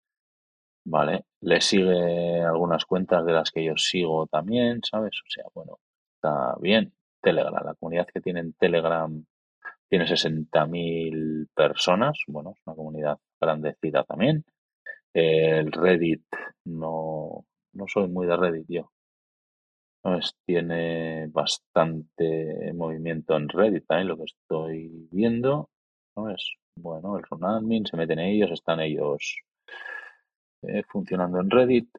[0.87, 1.25] ¿Vale?
[1.41, 5.19] Le sigue algunas cuentas de las que yo sigo también, ¿sabes?
[5.25, 5.79] O sea, bueno,
[6.15, 6.93] está bien.
[7.21, 9.25] Telegram, la comunidad que tiene en Telegram
[9.89, 14.45] tiene 60.000 personas, bueno, es una comunidad grandecida también.
[15.15, 16.25] El Reddit,
[16.65, 18.91] no, no soy muy de Reddit yo.
[20.45, 25.69] tiene bastante movimiento en Reddit también, lo que estoy viendo.
[26.17, 26.29] ¿no?
[26.29, 29.37] Es, bueno, el Runadmin, se meten ellos, están ellos
[30.63, 31.89] eh, funcionando en Reddit.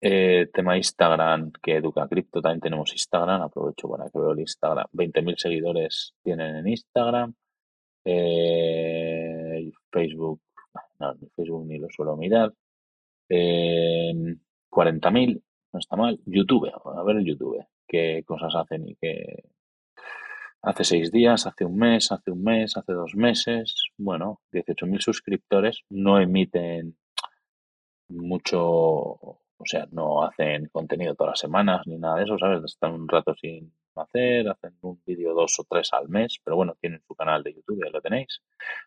[0.00, 4.86] Eh, tema Instagram, que Educa Cripto, también tenemos Instagram, aprovecho para que veo el Instagram.
[4.92, 7.34] 20.000 seguidores tienen en Instagram.
[8.04, 10.40] Eh, Facebook,
[10.98, 12.52] no, Facebook ni lo suelo mirar.
[13.28, 14.12] Eh,
[14.70, 15.42] 40.000,
[15.72, 16.20] no está mal.
[16.26, 19.44] YouTube, a ver el YouTube, qué cosas hacen y qué...
[20.62, 25.82] Hace seis días, hace un mes, hace un mes, hace dos meses, bueno, 18.000 suscriptores,
[25.88, 26.96] no emiten
[28.08, 32.62] mucho o sea, no hacen contenido todas las semanas ni nada de eso, ¿sabes?
[32.64, 33.72] Están un rato sin
[34.02, 37.54] hacer, hacen un vídeo dos o tres al mes, pero bueno, tienen su canal de
[37.54, 38.40] YouTube, ahí lo tenéis.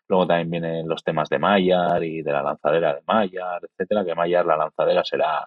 [0.08, 4.14] Luego también vienen los temas de Mayar y de la lanzadera de Mayar, etcétera, que
[4.14, 5.46] Mayar, la lanzadera será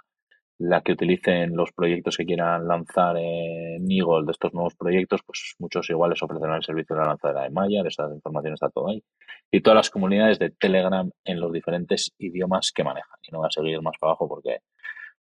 [0.57, 5.55] la que utilicen los proyectos que quieran lanzar en Eagle de estos nuevos proyectos, pues
[5.59, 9.03] muchos iguales ofrecerán el servicio de la lanzadera de Mayar, esa información está todo ahí.
[9.51, 13.19] Y todas las comunidades de Telegram en los diferentes idiomas que manejan.
[13.27, 14.59] Y no voy a seguir más para abajo porque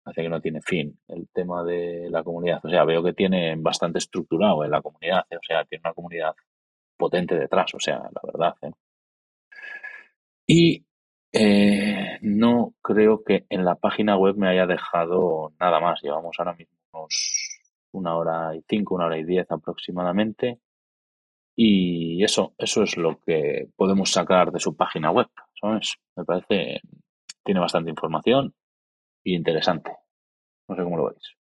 [0.04, 2.60] hace que no tiene fin el tema de la comunidad.
[2.64, 5.36] O sea, veo que tiene bastante estructurado en la comunidad, ¿eh?
[5.36, 6.34] o sea, tiene una comunidad
[6.96, 8.54] potente detrás, o sea, la verdad.
[8.62, 8.70] ¿eh?
[10.46, 10.84] Y
[11.32, 16.00] eh, no creo que en la página web me haya dejado nada más.
[16.02, 17.60] Llevamos ahora mismo unos
[17.92, 20.60] una hora y cinco, una hora y diez aproximadamente.
[21.56, 25.28] Y eso, eso es lo que podemos sacar de su página web,
[25.60, 25.96] ¿sabes?
[26.16, 26.80] Me parece,
[27.44, 28.54] tiene bastante información,
[29.24, 29.90] y interesante.
[30.68, 31.34] No sé cómo lo veis.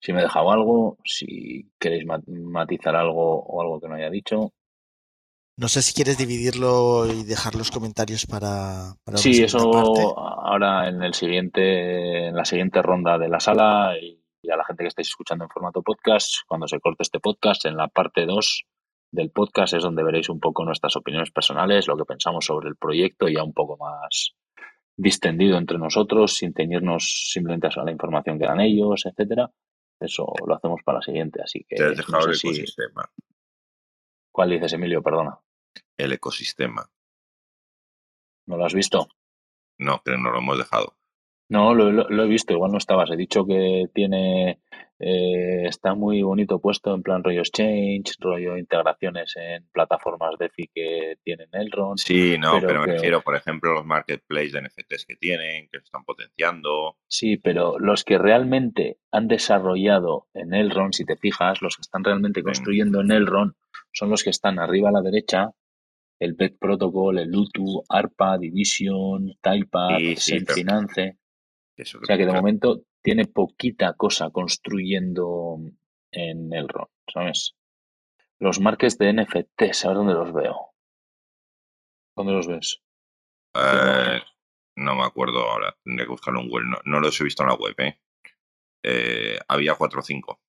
[0.00, 4.52] Si me he dejado algo, si queréis matizar algo o algo que no haya dicho,
[5.56, 8.94] No sé si quieres dividirlo y dejar los comentarios para.
[9.14, 10.02] Sí, eso parte.
[10.16, 14.82] ahora en el siguiente, en la siguiente ronda de la sala y a la gente
[14.82, 18.64] que estáis escuchando en formato podcast, cuando se corte este podcast, en la parte 2
[19.12, 22.76] del podcast es donde veréis un poco nuestras opiniones personales, lo que pensamos sobre el
[22.76, 24.34] proyecto ya un poco más
[24.96, 29.50] distendido entre nosotros, sin ceñirnos simplemente a la información que dan ellos, etcétera.
[30.00, 32.48] Eso lo hacemos para la siguiente, así que Te has dejado el si...
[32.48, 33.10] ecosistema.
[34.32, 35.02] ¿Cuál dices, Emilio?
[35.02, 35.38] Perdona.
[35.96, 36.88] El ecosistema.
[38.46, 39.08] ¿No lo has visto?
[39.78, 40.96] No, que no lo hemos dejado.
[41.48, 43.10] No, lo, lo- lo he visto, igual no estabas.
[43.10, 44.60] He dicho que tiene,
[44.98, 51.16] eh, está muy bonito puesto en plan rollo exchange, rollo integraciones en plataformas DeFi que
[51.22, 51.98] tienen Elrond.
[51.98, 55.16] Sí, no, pero pero, me que- refiero, por ejemplo, a los marketplaces de NFTs que
[55.16, 56.96] tienen, que se están potenciando.
[57.08, 62.04] Sí, pero los que realmente han desarrollado en Elrond, si te fijas, los que están
[62.04, 63.52] realmente construyendo en Elrond
[63.92, 65.50] son los que están arriba a la derecha,
[66.18, 71.18] el BEC Protocol, el Lutu, ARPA, Division, Taipad, Sí, sí, Finance.
[71.76, 75.58] Eso O sea que de momento tiene poquita cosa construyendo
[76.10, 77.56] en el RON, ¿sabes?
[78.38, 80.74] Los marques de NFT, ver dónde los veo.
[82.16, 82.80] ¿Dónde los ves?
[83.56, 84.20] eh,
[84.76, 86.64] no me acuerdo ahora, tendría que buscarlo en web.
[86.64, 88.00] No, no los he visto en la web, ¿eh?
[88.84, 90.40] Eh, había 4 o 5.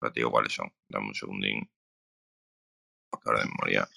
[0.00, 0.72] Pero te digo cuáles son.
[0.88, 1.70] Dame un segundín.
[3.10, 3.88] Porque ahora de memoria.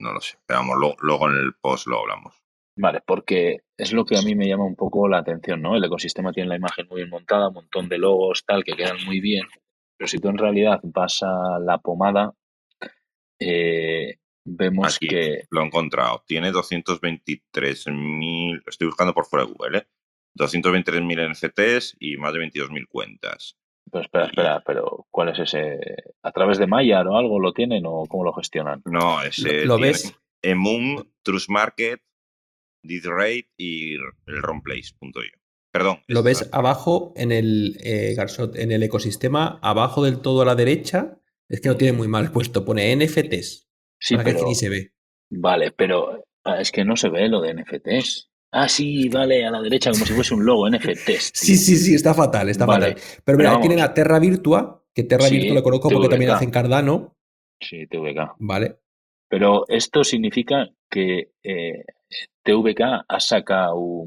[0.00, 0.38] No lo sé.
[0.46, 2.43] Pero vamos, luego, luego en el post lo hablamos.
[2.76, 5.76] Vale, porque es lo que a mí me llama un poco la atención, ¿no?
[5.76, 8.96] El ecosistema tiene la imagen muy bien montada, un montón de logos, tal, que quedan
[9.04, 9.44] muy bien.
[9.96, 12.34] Pero si tú en realidad vas a la pomada,
[13.40, 16.24] eh, vemos Aquí que lo he encontrado.
[16.26, 18.62] Tiene 223.000.
[18.66, 19.86] Estoy buscando por fuera de Google, ¿eh?
[20.36, 23.56] 223.000 NFTs y más de 22.000 cuentas.
[23.90, 25.78] Pero espera, espera, pero ¿cuál es ese?
[26.22, 28.82] ¿A través de Mayar o algo lo tienen o cómo lo gestionan?
[28.84, 29.64] No, ese.
[29.64, 30.12] ¿Lo tiene ves?
[30.42, 32.02] Emum, Trust Market,
[33.04, 35.22] Rate y el Romplace.io.
[35.72, 35.98] Perdón.
[36.06, 40.44] Lo es- ves abajo en el eh, Garsot, en el ecosistema, abajo del todo a
[40.44, 41.18] la derecha.
[41.48, 42.64] Es que lo tiene muy mal puesto.
[42.64, 43.68] Pone NFTs.
[44.00, 44.92] Sí, para que pero ni se ve.
[45.30, 48.30] vale, pero ah, es que no se ve lo de NFTs.
[48.52, 51.32] Ah, sí, vale, a la derecha como si fuese un logo NFTs.
[51.34, 53.02] Sí, sí, sí, está fatal, está Vale, fatal.
[53.24, 56.30] Pero mira, pero tienen a Terra Virtua, que Terra Sí, Virtua lo conozco porque también
[56.30, 57.16] hacen Cardano,
[57.60, 58.36] Sí, TVK.
[58.38, 58.76] ¿vale?
[59.28, 61.84] Pero esto significa que eh,
[62.42, 64.06] TVK ha sacado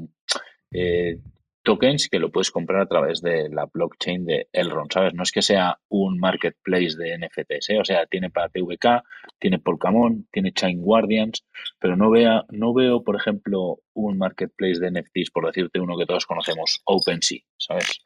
[0.70, 1.18] eh,
[1.62, 5.12] tokens que lo puedes comprar a través de la blockchain de Elrond, ¿sabes?
[5.12, 7.78] No es que sea un marketplace de NFTs, ¿eh?
[7.78, 9.04] O sea, tiene para TVK,
[9.38, 11.44] tiene Polkamon, tiene Chain Guardians,
[11.78, 16.06] pero no, vea, no veo, por ejemplo, un marketplace de NFTs, por decirte uno que
[16.06, 18.00] todos conocemos, OpenSea, ¿sabes?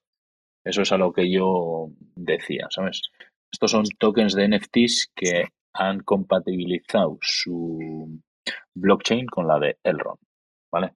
[0.65, 3.03] Eso es a lo que yo decía, ¿sabes?
[3.53, 8.21] Estos son tokens de NFTs que han compatibilizado su
[8.75, 10.21] blockchain con la de Elrond,
[10.71, 10.95] ¿vale?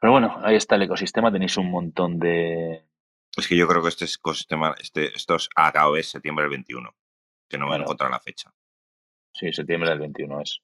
[0.00, 2.84] Pero bueno, ahí está el ecosistema, tenéis un montón de...
[3.36, 6.94] Es que yo creo que este ecosistema, este, esto es acabo es septiembre del 21.
[7.48, 7.84] Que no me Bueno.
[7.84, 8.52] encontrar la fecha.
[9.32, 10.60] Sí, septiembre del 21 es.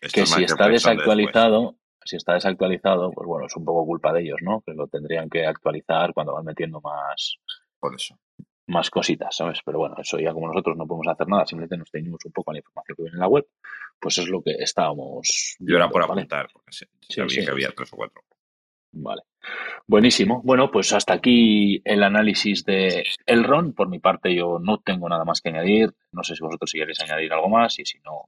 [0.00, 0.82] Estos Que si está después.
[0.82, 4.62] desactualizado, si está desactualizado, pues bueno, es un poco culpa de ellos, ¿no?
[4.62, 7.36] Que lo tendrían que actualizar cuando van metiendo más,
[7.78, 8.18] Por eso.
[8.66, 9.58] Más cositas, ¿sabes?
[9.64, 12.50] Pero bueno, eso ya como nosotros no podemos hacer nada, simplemente nos ceñimos un poco
[12.50, 13.46] a la información que viene en la web,
[14.00, 16.22] pues es lo que estábamos Yo era por ¿vale?
[16.22, 17.44] apuntar, porque Sí, sabía sí.
[17.44, 18.22] que había tres o cuatro.
[18.96, 19.22] Vale.
[19.88, 20.40] Buenísimo.
[20.44, 23.74] Bueno, pues hasta aquí el análisis de Elrond.
[23.74, 25.92] Por mi parte, yo no tengo nada más que añadir.
[26.12, 28.22] No sé si vosotros si queréis añadir algo más y si no,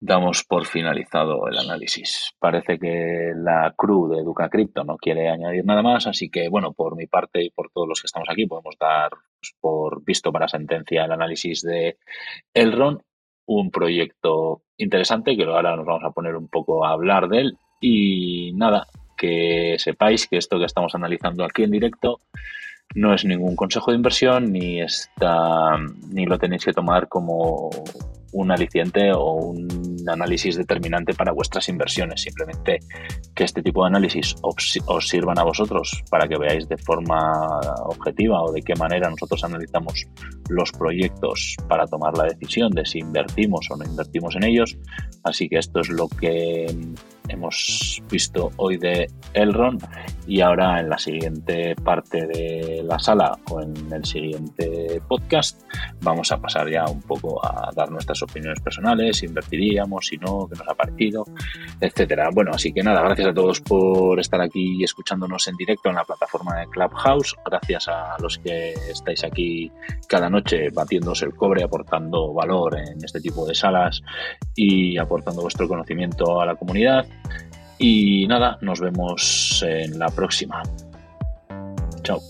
[0.00, 2.32] damos por finalizado el análisis.
[2.38, 6.72] Parece que la crew de Educa Crypto no quiere añadir nada más, así que bueno,
[6.72, 10.32] por mi parte y por todos los que estamos aquí, podemos dar pues, por visto
[10.32, 11.98] para sentencia el análisis de
[12.54, 13.00] Elrond,
[13.46, 17.58] un proyecto interesante que ahora nos vamos a poner un poco a hablar de él.
[17.80, 22.20] Y nada, que sepáis que esto que estamos analizando aquí en directo
[22.94, 25.76] no es ningún consejo de inversión ni está
[26.10, 27.70] ni lo tenéis que tomar como
[28.32, 29.68] un aliciente o un
[30.08, 32.22] análisis determinante para vuestras inversiones.
[32.22, 32.78] Simplemente
[33.34, 38.42] que este tipo de análisis os, sirvan a vosotros para que veáis de forma objetiva
[38.42, 40.06] o de qué manera nosotros analizamos
[40.48, 44.76] los proyectos para tomar la decisión de si invertimos o no invertimos en ellos.
[45.24, 46.66] Así que esto es lo que
[47.28, 49.84] hemos visto hoy de Elrond
[50.26, 55.62] y ahora en la siguiente parte de la sala o en el siguiente podcast
[56.02, 60.46] vamos a pasar ya un poco a dar nuestras opiniones personales, si invertiríamos, si no,
[60.46, 61.24] qué nos ha parecido,
[61.80, 62.28] etcétera.
[62.32, 66.04] Bueno, así que nada, gracias a todos por estar aquí escuchándonos en directo en la
[66.04, 69.72] plataforma de Clubhouse, gracias a los que estáis aquí
[70.08, 74.02] cada noche batiéndose el cobre, aportando valor en este tipo de salas
[74.54, 77.06] y aportando vuestro conocimiento a la comunidad.
[77.78, 80.62] Y nada, nos vemos en la próxima.
[82.02, 82.20] Chao.